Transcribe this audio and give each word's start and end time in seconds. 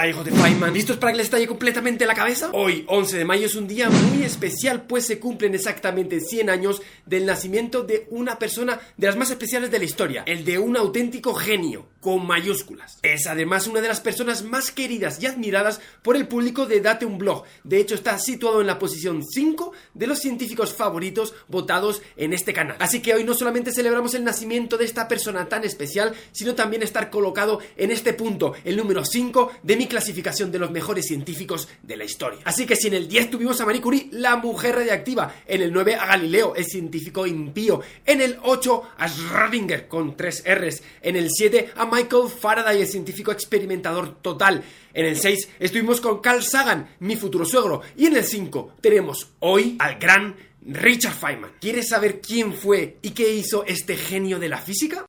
Hola, 0.00 0.08
hijos 0.08 0.24
de 0.24 0.30
Feynman. 0.30 0.72
¿Listos 0.72 0.96
para 0.96 1.12
que 1.12 1.18
les 1.18 1.26
estalle 1.26 1.46
completamente 1.46 2.06
la 2.06 2.14
cabeza? 2.14 2.48
Hoy, 2.54 2.86
11 2.88 3.18
de 3.18 3.24
mayo, 3.26 3.44
es 3.44 3.54
un 3.54 3.68
día 3.68 3.90
muy 3.90 4.22
especial, 4.22 4.84
pues 4.86 5.04
se 5.04 5.18
cumplen 5.20 5.54
exactamente 5.54 6.20
100 6.20 6.48
años 6.48 6.80
del 7.04 7.26
nacimiento 7.26 7.82
de 7.82 8.06
una 8.08 8.38
persona 8.38 8.80
de 8.96 9.08
las 9.08 9.16
más 9.18 9.30
especiales 9.30 9.70
de 9.70 9.78
la 9.78 9.84
historia, 9.84 10.22
el 10.24 10.46
de 10.46 10.58
un 10.58 10.78
auténtico 10.78 11.34
genio, 11.34 11.90
con 12.00 12.26
mayúsculas. 12.26 12.98
Es 13.02 13.26
además 13.26 13.66
una 13.66 13.80
de 13.80 13.88
las 13.88 14.00
personas 14.00 14.42
más 14.42 14.70
queridas 14.70 15.22
y 15.22 15.26
admiradas 15.26 15.80
por 16.02 16.16
el 16.16 16.26
público 16.26 16.66
de 16.66 16.80
Date 16.80 17.06
un 17.06 17.18
Blog. 17.18 17.44
De 17.62 17.78
hecho, 17.78 17.94
está 17.94 18.18
situado 18.18 18.60
en 18.60 18.66
la 18.66 18.78
posición 18.78 19.22
5 19.24 19.72
de 19.94 20.06
los 20.06 20.18
científicos 20.18 20.72
favoritos 20.72 21.34
votados 21.48 22.02
en 22.16 22.32
este 22.32 22.52
canal. 22.52 22.76
Así 22.80 23.00
que 23.00 23.14
hoy 23.14 23.24
no 23.24 23.34
solamente 23.34 23.72
celebramos 23.72 24.14
el 24.14 24.24
nacimiento 24.24 24.78
de 24.78 24.84
esta 24.86 25.08
persona 25.08 25.48
tan 25.48 25.64
especial, 25.64 26.14
sino 26.32 26.54
también 26.54 26.82
estar 26.82 27.10
colocado 27.10 27.60
en 27.76 27.90
este 27.90 28.14
punto, 28.14 28.54
el 28.64 28.76
número 28.76 29.04
5 29.04 29.52
de 29.62 29.76
mi 29.76 29.86
clasificación 29.86 30.50
de 30.50 30.58
los 30.58 30.70
mejores 30.70 31.06
científicos 31.06 31.68
de 31.82 31.96
la 31.96 32.04
historia. 32.04 32.40
Así 32.44 32.66
que 32.66 32.76
si 32.76 32.88
en 32.88 32.94
el 32.94 33.08
10 33.08 33.30
tuvimos 33.30 33.60
a 33.60 33.66
Marie 33.66 33.82
Curie, 33.82 34.08
la 34.12 34.36
mujer 34.36 34.76
radiactiva, 34.76 35.34
en 35.46 35.62
el 35.62 35.72
9 35.72 35.96
a 35.96 36.06
Galileo, 36.06 36.54
el 36.54 36.64
científico 36.64 37.26
impío, 37.26 37.82
en 38.06 38.20
el 38.20 38.38
8 38.42 38.82
a 38.96 39.08
Schrödinger 39.08 39.88
con 39.88 40.16
3 40.16 40.44
R's, 40.46 40.82
en 41.02 41.16
el 41.16 41.28
7 41.30 41.72
a 41.76 41.89
Michael 41.90 42.28
Faraday, 42.28 42.80
el 42.80 42.86
científico 42.86 43.32
experimentador 43.32 44.20
total, 44.22 44.62
en 44.94 45.06
el 45.06 45.16
6 45.16 45.48
estuvimos 45.58 46.00
con 46.00 46.20
Carl 46.20 46.42
Sagan, 46.42 46.94
mi 47.00 47.16
futuro 47.16 47.44
suegro, 47.44 47.82
y 47.96 48.06
en 48.06 48.16
el 48.16 48.24
5 48.24 48.74
tenemos 48.80 49.32
hoy 49.40 49.76
al 49.78 49.98
gran 49.98 50.36
Richard 50.64 51.14
Feynman. 51.14 51.52
¿Quieres 51.60 51.88
saber 51.88 52.20
quién 52.20 52.52
fue 52.52 52.98
y 53.02 53.10
qué 53.10 53.32
hizo 53.32 53.64
este 53.66 53.96
genio 53.96 54.38
de 54.38 54.48
la 54.48 54.58
física? 54.58 55.06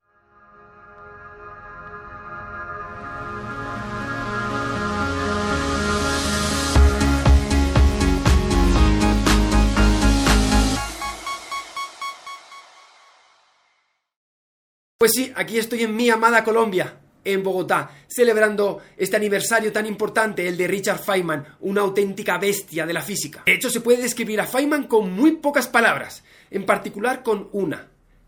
Pues 15.01 15.13
sí, 15.15 15.33
aquí 15.33 15.57
estoy 15.57 15.81
en 15.81 15.95
mi 15.95 16.11
amada 16.11 16.43
Colombia, 16.43 16.93
en 17.25 17.41
Bogotá, 17.41 17.89
celebrando 18.07 18.83
este 18.95 19.15
aniversario 19.15 19.71
tan 19.71 19.87
importante, 19.87 20.47
el 20.47 20.55
de 20.55 20.67
Richard 20.67 20.99
Feynman, 20.99 21.43
una 21.61 21.81
auténtica 21.81 22.37
bestia 22.37 22.85
de 22.85 22.93
la 22.93 23.01
física. 23.01 23.41
De 23.47 23.55
hecho, 23.55 23.71
se 23.71 23.81
puede 23.81 24.03
describir 24.03 24.39
a 24.39 24.45
Feynman 24.45 24.83
con 24.83 25.11
muy 25.11 25.37
pocas 25.37 25.67
palabras, 25.67 26.23
en 26.51 26.67
particular 26.67 27.23
con 27.23 27.49
una. 27.51 27.87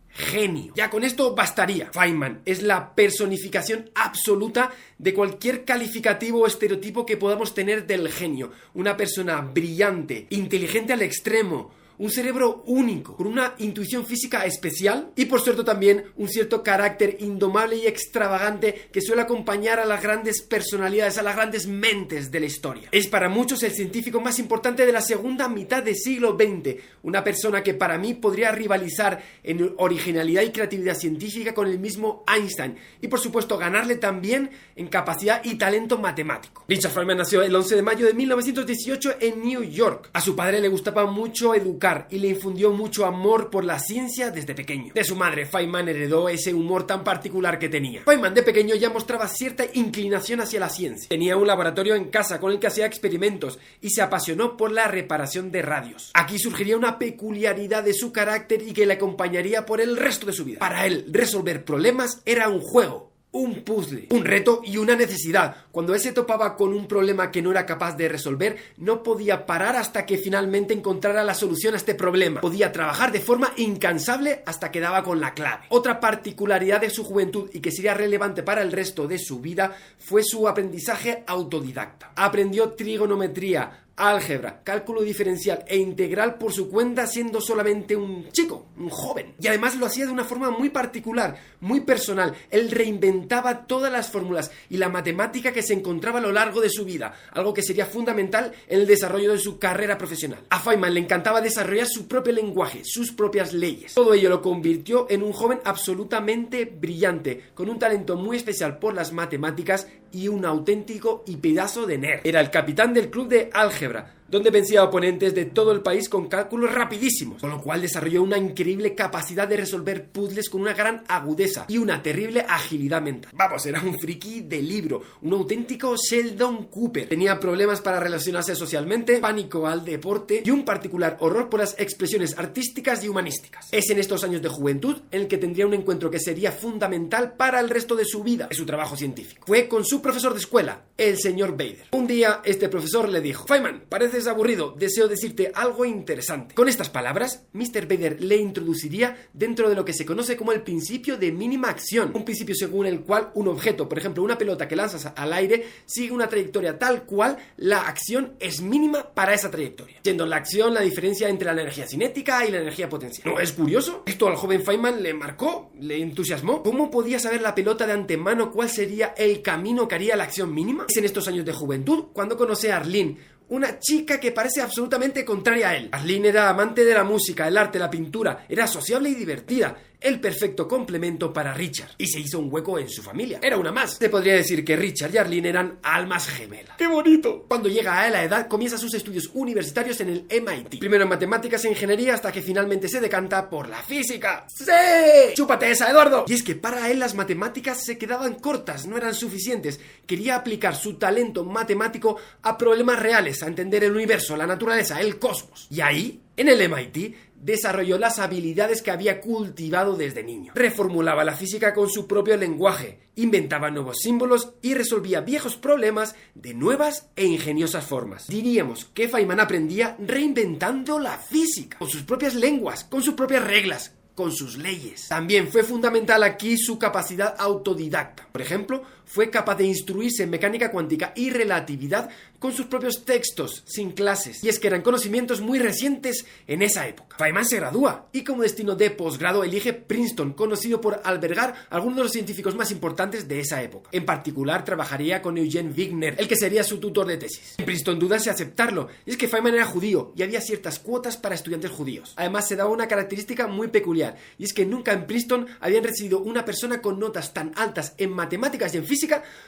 Genio. 0.09 0.73
Ya 0.75 0.89
con 0.89 1.03
esto 1.03 1.35
bastaría. 1.35 1.91
Feynman 1.93 2.41
es 2.43 2.63
la 2.63 2.95
personificación 2.95 3.91
absoluta 3.93 4.71
de 4.97 5.13
cualquier 5.13 5.65
calificativo 5.65 6.39
o 6.39 6.47
estereotipo 6.47 7.05
que 7.05 7.17
podamos 7.17 7.53
tener 7.53 7.85
del 7.85 8.09
genio. 8.09 8.51
Una 8.73 8.97
persona 8.97 9.41
brillante, 9.41 10.25
inteligente 10.31 10.93
al 10.93 11.03
extremo, 11.03 11.71
un 12.03 12.11
cerebro 12.11 12.63
único, 12.67 13.15
con 13.15 13.27
una 13.27 13.55
intuición 13.59 14.05
física 14.05 14.45
especial 14.45 15.11
y 15.15 15.23
por 15.23 15.39
cierto 15.39 15.63
también 15.63 16.03
un 16.17 16.27
cierto 16.27 16.61
carácter 16.61 17.15
indomable 17.21 17.77
y 17.77 17.87
extravagante 17.87 18.89
que 18.91 18.99
suele 18.99 19.21
acompañar 19.21 19.79
a 19.79 19.85
las 19.85 20.03
grandes 20.03 20.41
personalidades, 20.41 21.17
a 21.17 21.23
las 21.23 21.37
grandes 21.37 21.65
mentes 21.65 22.29
de 22.29 22.41
la 22.41 22.45
historia. 22.45 22.89
Es 22.91 23.07
para 23.07 23.29
muchos 23.29 23.63
el 23.63 23.71
científico 23.71 24.19
más 24.19 24.37
importante 24.37 24.85
de 24.85 24.91
la 24.91 24.99
segunda 24.99 25.47
mitad 25.47 25.81
del 25.81 25.95
siglo 25.95 26.37
XX, 26.37 26.75
una 27.03 27.23
persona 27.23 27.63
que 27.63 27.73
para 27.73 27.97
mí 27.97 28.15
podría 28.15 28.51
rivalizar 28.51 29.23
en 29.41 29.73
originalidad 29.77 30.41
y 30.41 30.51
creatividad 30.51 30.97
científica 30.97 31.53
con 31.53 31.69
el 31.69 31.79
mismo 31.79 32.25
Einstein 32.27 32.75
y 32.99 33.07
por 33.07 33.21
supuesto 33.21 33.57
ganarle 33.57 33.95
también 33.95 34.51
en 34.75 34.87
capacidad 34.87 35.39
y 35.45 35.55
talento 35.55 35.97
matemático. 35.99 36.65
Richard 36.67 36.91
Feynman 36.91 37.19
nació 37.19 37.43
el 37.43 37.55
11 37.55 37.77
de 37.77 37.81
mayo 37.81 38.05
de 38.05 38.13
1918 38.13 39.15
en 39.21 39.41
New 39.41 39.63
York. 39.63 40.09
A 40.11 40.19
su 40.19 40.35
padre 40.35 40.59
le 40.59 40.67
gustaba 40.67 41.05
mucho 41.05 41.55
educar 41.55 41.92
y 42.09 42.19
le 42.19 42.29
infundió 42.29 42.71
mucho 42.71 43.05
amor 43.05 43.49
por 43.49 43.63
la 43.63 43.79
ciencia 43.79 44.31
desde 44.31 44.55
pequeño. 44.55 44.93
De 44.93 45.03
su 45.03 45.15
madre, 45.15 45.45
Feynman 45.45 45.89
heredó 45.89 46.29
ese 46.29 46.53
humor 46.53 46.87
tan 46.87 47.03
particular 47.03 47.59
que 47.59 47.69
tenía. 47.69 48.03
Feynman 48.03 48.33
de 48.33 48.43
pequeño 48.43 48.75
ya 48.75 48.89
mostraba 48.89 49.27
cierta 49.27 49.63
inclinación 49.73 50.41
hacia 50.41 50.59
la 50.59 50.69
ciencia. 50.69 51.09
Tenía 51.09 51.37
un 51.37 51.47
laboratorio 51.47 51.95
en 51.95 52.09
casa 52.09 52.39
con 52.39 52.51
el 52.51 52.59
que 52.59 52.67
hacía 52.67 52.85
experimentos 52.85 53.59
y 53.81 53.89
se 53.89 54.01
apasionó 54.01 54.57
por 54.57 54.71
la 54.71 54.87
reparación 54.87 55.51
de 55.51 55.61
radios. 55.61 56.11
Aquí 56.13 56.39
surgiría 56.39 56.77
una 56.77 56.99
peculiaridad 56.99 57.83
de 57.83 57.93
su 57.93 58.11
carácter 58.11 58.61
y 58.61 58.73
que 58.73 58.85
le 58.85 58.93
acompañaría 58.93 59.65
por 59.65 59.81
el 59.81 59.97
resto 59.97 60.25
de 60.25 60.33
su 60.33 60.45
vida. 60.45 60.59
Para 60.59 60.85
él, 60.85 61.05
resolver 61.11 61.63
problemas 61.65 62.21
era 62.25 62.49
un 62.49 62.61
juego, 62.61 63.12
un 63.33 63.63
puzzle, 63.63 64.07
un 64.11 64.23
reto 64.23 64.61
y 64.63 64.77
una 64.77 64.95
necesidad. 64.95 65.55
Cuando 65.71 65.93
él 65.93 65.99
se 65.99 66.13
topaba 66.13 66.55
con 66.55 66.71
un 66.71 66.87
problema 66.87 67.31
que 67.31 67.41
no 67.41 67.51
era 67.51 67.65
capaz 67.65 67.97
de 67.97 68.07
resolver, 68.07 68.57
no 68.77 69.03
podía 69.03 69.45
parar 69.45 69.75
hasta 69.75 70.05
que 70.05 70.17
finalmente 70.17 70.73
encontrara 70.73 71.23
la 71.23 71.33
solución 71.33 71.73
a 71.73 71.77
este 71.77 71.95
problema. 71.95 72.41
Podía 72.41 72.71
trabajar 72.71 73.11
de 73.11 73.19
forma 73.19 73.51
incansable 73.57 74.43
hasta 74.45 74.71
que 74.71 74.79
daba 74.79 75.03
con 75.03 75.19
la 75.19 75.33
clave. 75.33 75.65
Otra 75.69 75.99
particularidad 75.99 76.81
de 76.81 76.91
su 76.91 77.03
juventud 77.03 77.49
y 77.53 77.59
que 77.59 77.71
sería 77.71 77.95
relevante 77.95 78.43
para 78.43 78.61
el 78.61 78.71
resto 78.71 79.07
de 79.07 79.17
su 79.17 79.39
vida 79.39 79.75
fue 79.97 80.23
su 80.23 80.47
aprendizaje 80.47 81.23
autodidacta. 81.25 82.11
Aprendió 82.15 82.73
trigonometría, 82.73 83.82
álgebra, 83.95 84.61
cálculo 84.63 85.01
diferencial 85.01 85.63
e 85.67 85.77
integral 85.77 86.35
por 86.35 86.51
su 86.51 86.69
cuenta 86.69 87.05
siendo 87.07 87.41
solamente 87.41 87.95
un 87.95 88.29
chico, 88.31 88.67
un 88.77 88.89
joven. 88.89 89.35
Y 89.39 89.47
además 89.47 89.75
lo 89.75 89.85
hacía 89.85 90.05
de 90.05 90.11
una 90.11 90.23
forma 90.23 90.49
muy 90.49 90.69
particular, 90.69 91.35
muy 91.59 91.81
personal. 91.81 92.33
Él 92.49 92.71
reinventaba 92.71 93.65
todas 93.67 93.91
las 93.91 94.09
fórmulas 94.09 94.51
y 94.69 94.77
la 94.77 94.89
matemática 94.89 95.51
que 95.51 95.61
se 95.61 95.73
encontraba 95.73 96.19
a 96.19 96.21
lo 96.21 96.31
largo 96.31 96.61
de 96.61 96.69
su 96.69 96.85
vida, 96.85 97.13
algo 97.31 97.53
que 97.53 97.63
sería 97.63 97.85
fundamental 97.85 98.51
en 98.67 98.81
el 98.81 98.87
desarrollo 98.87 99.31
de 99.31 99.39
su 99.39 99.59
carrera 99.59 99.97
profesional. 99.97 100.43
A 100.49 100.59
Feynman 100.59 100.93
le 100.93 100.99
encantaba 100.99 101.41
desarrollar 101.41 101.87
su 101.87 102.07
propio 102.07 102.33
lenguaje, 102.33 102.81
sus 102.83 103.11
propias 103.11 103.53
leyes. 103.53 103.93
Todo 103.93 104.13
ello 104.13 104.29
lo 104.29 104.41
convirtió 104.41 105.07
en 105.09 105.23
un 105.23 105.33
joven 105.33 105.59
absolutamente 105.63 106.65
brillante, 106.65 107.51
con 107.53 107.69
un 107.69 107.79
talento 107.79 108.15
muy 108.15 108.37
especial 108.37 108.79
por 108.79 108.93
las 108.93 109.13
matemáticas 109.13 109.87
y 110.13 110.27
un 110.27 110.45
auténtico 110.45 111.23
y 111.25 111.37
pedazo 111.37 111.85
de 111.85 111.97
nerd. 111.97 112.21
Era 112.23 112.39
el 112.39 112.51
capitán 112.51 112.93
del 112.93 113.09
club 113.09 113.27
de 113.27 113.49
álgebra, 113.51 113.82
álgebra 113.83 114.22
donde 114.33 114.49
vencía 114.49 114.79
a 114.79 114.85
oponentes 114.85 115.35
de 115.35 115.45
todo 115.45 115.71
el 115.71 115.81
país 115.81 116.09
con 116.09 116.27
cálculos 116.27 116.73
rapidísimos, 116.73 117.39
con 117.39 117.51
lo 117.51 117.61
cual 117.61 117.83
desarrolló 117.83 118.23
una 118.23 118.39
increíble 118.39 118.95
capacidad 118.95 119.47
de 119.47 119.57
resolver 119.57 120.07
puzzles 120.07 120.49
con 120.49 120.61
una 120.61 120.73
gran 120.73 121.03
agudeza 121.07 121.65
y 121.67 121.77
una 121.77 122.01
terrible 122.01 122.43
agilidad 122.49 122.99
mental. 122.99 123.31
Vamos, 123.35 123.63
era 123.67 123.79
un 123.83 123.99
friki 123.99 124.41
de 124.41 124.59
libro, 124.59 125.03
un 125.21 125.33
auténtico 125.33 125.95
Sheldon 125.95 126.65
Cooper. 126.65 127.07
Tenía 127.07 127.39
problemas 127.39 127.79
para 127.81 127.99
relacionarse 127.99 128.55
socialmente, 128.55 129.19
pánico 129.19 129.67
al 129.67 129.85
deporte 129.85 130.41
y 130.43 130.49
un 130.49 130.65
particular 130.65 131.17
horror 131.19 131.47
por 131.47 131.59
las 131.59 131.75
expresiones 131.77 132.35
artísticas 132.35 133.03
y 133.03 133.09
humanísticas. 133.09 133.67
Es 133.71 133.87
en 133.91 133.99
estos 133.99 134.23
años 134.23 134.41
de 134.41 134.49
juventud 134.49 134.97
en 135.11 135.21
el 135.21 135.27
que 135.27 135.37
tendría 135.37 135.67
un 135.67 135.75
encuentro 135.75 136.09
que 136.09 136.19
sería 136.19 136.51
fundamental 136.51 137.33
para 137.33 137.59
el 137.59 137.69
resto 137.69 137.95
de 137.95 138.05
su 138.05 138.23
vida, 138.23 138.47
de 138.47 138.55
su 138.55 138.65
trabajo 138.65 138.97
científico. 138.97 139.45
Fue 139.45 139.67
con 139.67 139.85
su 139.85 140.01
profesor 140.01 140.33
de 140.33 140.39
escuela, 140.39 140.85
el 140.97 141.19
señor 141.19 141.51
Bader. 141.51 141.89
Un 141.91 142.07
día, 142.07 142.41
este 142.43 142.67
profesor 142.67 143.07
le 143.09 143.21
dijo, 143.21 143.45
Feynman, 143.45 143.83
pareces 143.87 144.22
aburrido, 144.27 144.75
deseo 144.77 145.07
decirte 145.07 145.51
algo 145.53 145.85
interesante. 145.85 146.55
Con 146.55 146.69
estas 146.69 146.89
palabras, 146.89 147.43
Mr. 147.53 147.87
Vader 147.87 148.21
le 148.21 148.37
introduciría 148.37 149.17
dentro 149.33 149.69
de 149.69 149.75
lo 149.75 149.85
que 149.85 149.93
se 149.93 150.05
conoce 150.05 150.37
como 150.37 150.51
el 150.51 150.61
principio 150.61 151.17
de 151.17 151.31
mínima 151.31 151.69
acción, 151.69 152.11
un 152.13 152.25
principio 152.25 152.55
según 152.55 152.85
el 152.85 153.01
cual 153.01 153.31
un 153.35 153.47
objeto, 153.47 153.87
por 153.87 153.97
ejemplo 153.97 154.23
una 154.23 154.37
pelota 154.37 154.67
que 154.67 154.75
lanzas 154.75 155.11
al 155.15 155.33
aire, 155.33 155.65
sigue 155.85 156.11
una 156.11 156.27
trayectoria 156.27 156.77
tal 156.79 157.03
cual 157.03 157.37
la 157.57 157.81
acción 157.81 158.33
es 158.39 158.61
mínima 158.61 159.13
para 159.13 159.33
esa 159.33 159.51
trayectoria, 159.51 159.99
siendo 160.03 160.25
la 160.25 160.37
acción 160.37 160.73
la 160.73 160.81
diferencia 160.81 161.29
entre 161.29 161.45
la 161.45 161.53
energía 161.53 161.87
cinética 161.87 162.45
y 162.45 162.51
la 162.51 162.59
energía 162.59 162.89
potencial. 162.89 163.27
¿No 163.27 163.39
es 163.39 163.51
curioso? 163.51 164.03
Esto 164.05 164.27
al 164.27 164.35
joven 164.35 164.63
Feynman 164.63 165.01
le 165.01 165.13
marcó, 165.13 165.71
le 165.79 166.01
entusiasmó. 166.01 166.63
¿Cómo 166.63 166.89
podía 166.91 167.19
saber 167.19 167.41
la 167.41 167.55
pelota 167.55 167.85
de 167.85 167.93
antemano 167.93 168.51
cuál 168.51 168.69
sería 168.69 169.13
el 169.17 169.41
camino 169.41 169.87
que 169.87 169.95
haría 169.95 170.15
la 170.15 170.23
acción 170.23 170.53
mínima? 170.53 170.85
Es 170.87 170.97
en 170.97 171.05
estos 171.05 171.27
años 171.27 171.45
de 171.45 171.53
juventud 171.53 172.05
cuando 172.13 172.37
conoce 172.37 172.71
a 172.71 172.77
Arlene, 172.77 173.17
una 173.53 173.77
chica 173.79 174.19
que 174.19 174.31
parece 174.31 174.61
absolutamente 174.61 175.23
contraria 175.23 175.69
a 175.69 175.75
él. 175.75 175.89
Arlene 175.91 176.29
era 176.29 176.49
amante 176.49 176.83
de 176.83 176.93
la 176.93 177.03
música, 177.03 177.47
el 177.47 177.55
arte, 177.55 177.77
la 177.77 177.89
pintura, 177.89 178.45
era 178.49 178.65
sociable 178.65 179.09
y 179.09 179.13
divertida, 179.13 179.77
el 180.03 180.19
perfecto 180.19 180.67
complemento 180.67 181.31
para 181.31 181.53
Richard, 181.53 181.91
y 181.97 182.07
se 182.07 182.19
hizo 182.19 182.39
un 182.39 182.51
hueco 182.51 182.77
en 182.77 182.89
su 182.89 183.01
familia. 183.01 183.39
Era 183.41 183.57
una 183.57 183.71
más. 183.71 183.97
Se 183.97 184.09
podría 184.09 184.35
decir 184.35 184.63
que 184.63 184.75
Richard 184.75 185.13
y 185.13 185.17
Arlene 185.17 185.49
eran 185.49 185.79
almas 185.81 186.27
gemelas. 186.27 186.77
¡Qué 186.77 186.87
bonito! 186.87 187.45
Cuando 187.47 187.69
llega 187.69 188.01
a 188.01 188.09
la 188.09 188.23
edad, 188.23 188.47
comienza 188.47 188.77
sus 188.77 188.93
estudios 188.93 189.31
universitarios 189.33 189.99
en 190.01 190.09
el 190.09 190.25
MIT. 190.29 190.79
Primero 190.79 191.03
en 191.03 191.09
matemáticas 191.09 191.63
e 191.65 191.69
ingeniería 191.69 192.13
hasta 192.13 192.31
que 192.31 192.41
finalmente 192.41 192.87
se 192.87 192.99
decanta 192.99 193.49
por 193.49 193.69
la 193.69 193.81
física. 193.81 194.45
¡Sí! 194.53 195.33
¡Chúpate 195.33 195.71
esa, 195.71 195.89
Eduardo! 195.89 196.25
Y 196.27 196.33
es 196.33 196.43
que 196.43 196.55
para 196.55 196.91
él 196.91 196.99
las 196.99 197.15
matemáticas 197.15 197.83
se 197.83 197.97
quedaban 197.97 198.35
cortas, 198.35 198.85
no 198.85 198.97
eran 198.97 199.15
suficientes. 199.15 199.79
Quería 200.05 200.35
aplicar 200.35 200.75
su 200.75 200.95
talento 200.95 201.45
matemático 201.45 202.17
a 202.41 202.57
problemas 202.57 202.99
reales, 202.99 203.41
a 203.41 203.47
entender 203.47 203.83
el 203.83 203.93
universo, 203.93 204.35
la 204.35 204.47
naturaleza, 204.47 204.99
el 204.99 205.17
cosmos. 205.17 205.67
Y 205.69 205.81
ahí, 205.81 206.21
en 206.35 206.49
el 206.49 206.69
MIT, 206.69 207.15
desarrolló 207.43 207.97
las 207.97 208.19
habilidades 208.19 208.81
que 208.81 208.91
había 208.91 209.19
cultivado 209.21 209.95
desde 209.95 210.23
niño. 210.23 210.53
Reformulaba 210.55 211.23
la 211.23 211.35
física 211.35 211.73
con 211.73 211.89
su 211.89 212.07
propio 212.07 212.37
lenguaje, 212.37 212.99
inventaba 213.15 213.69
nuevos 213.69 213.97
símbolos 214.01 214.53
y 214.61 214.73
resolvía 214.73 215.21
viejos 215.21 215.57
problemas 215.57 216.15
de 216.35 216.53
nuevas 216.53 217.09
e 217.15 217.25
ingeniosas 217.25 217.85
formas. 217.85 218.27
Diríamos 218.27 218.85
que 218.93 219.09
Feynman 219.09 219.39
aprendía 219.39 219.97
reinventando 219.99 220.99
la 220.99 221.17
física, 221.17 221.77
con 221.77 221.89
sus 221.89 222.03
propias 222.03 222.33
lenguas, 222.35 222.85
con 222.85 223.03
sus 223.03 223.13
propias 223.13 223.43
reglas, 223.43 223.93
con 224.15 224.31
sus 224.31 224.57
leyes. 224.57 225.07
También 225.07 225.47
fue 225.47 225.63
fundamental 225.63 226.23
aquí 226.23 226.57
su 226.57 226.77
capacidad 226.77 227.35
autodidacta. 227.37 228.27
Por 228.31 228.41
ejemplo, 228.41 228.83
fue 229.05 229.29
capaz 229.29 229.55
de 229.55 229.65
instruirse 229.65 230.23
en 230.23 230.29
mecánica 230.29 230.71
cuántica 230.71 231.13
y 231.15 231.29
relatividad 231.29 232.09
con 232.39 232.51
sus 232.53 232.65
propios 232.65 233.05
textos, 233.05 233.63
sin 233.65 233.91
clases. 233.91 234.43
Y 234.43 234.49
es 234.49 234.59
que 234.59 234.67
eran 234.67 234.81
conocimientos 234.81 235.39
muy 235.39 235.59
recientes 235.59 236.25
en 236.45 236.61
esa 236.61 236.85
época. 236.87 237.15
Feynman 237.17 237.45
se 237.45 237.55
gradúa 237.55 238.09
y 238.11 238.23
como 238.23 238.43
destino 238.43 238.75
de 238.75 238.89
posgrado 238.91 239.43
elige 239.45 239.71
Princeton, 239.71 240.33
conocido 240.33 240.81
por 240.81 240.99
albergar 241.05 241.53
a 241.69 241.75
algunos 241.75 241.97
de 241.97 242.03
los 242.03 242.11
científicos 242.11 242.55
más 242.55 242.71
importantes 242.71 243.29
de 243.29 243.39
esa 243.39 243.61
época. 243.61 243.89
En 243.93 244.05
particular, 244.05 244.65
trabajaría 244.65 245.21
con 245.21 245.37
Eugene 245.37 245.71
Wigner, 245.71 246.15
el 246.17 246.27
que 246.27 246.35
sería 246.35 246.63
su 246.63 246.79
tutor 246.79 247.07
de 247.07 247.17
tesis. 247.17 247.55
En 247.59 247.65
Princeton 247.65 247.97
duda 247.97 248.19
si 248.19 248.29
aceptarlo, 248.29 248.89
y 249.05 249.11
es 249.11 249.17
que 249.17 249.27
Feynman 249.27 249.53
era 249.53 249.65
judío 249.65 250.11
y 250.15 250.23
había 250.23 250.41
ciertas 250.41 250.79
cuotas 250.79 251.15
para 251.15 251.35
estudiantes 251.35 251.71
judíos. 251.71 252.13
Además, 252.17 252.47
se 252.47 252.55
daba 252.57 252.69
una 252.71 252.87
característica 252.87 253.47
muy 253.47 253.69
peculiar, 253.69 254.17
y 254.37 254.43
es 254.43 254.53
que 254.53 254.65
nunca 254.65 254.91
en 254.91 255.07
Princeton 255.07 255.47
habían 255.61 255.85
residido 255.85 256.19
una 256.19 256.43
persona 256.43 256.81
con 256.81 256.99
notas 256.99 257.33
tan 257.33 257.53
altas 257.55 257.93
en 257.97 258.11
matemáticas 258.11 258.73
y 258.73 258.77
en 258.79 258.85
física, 258.85 258.92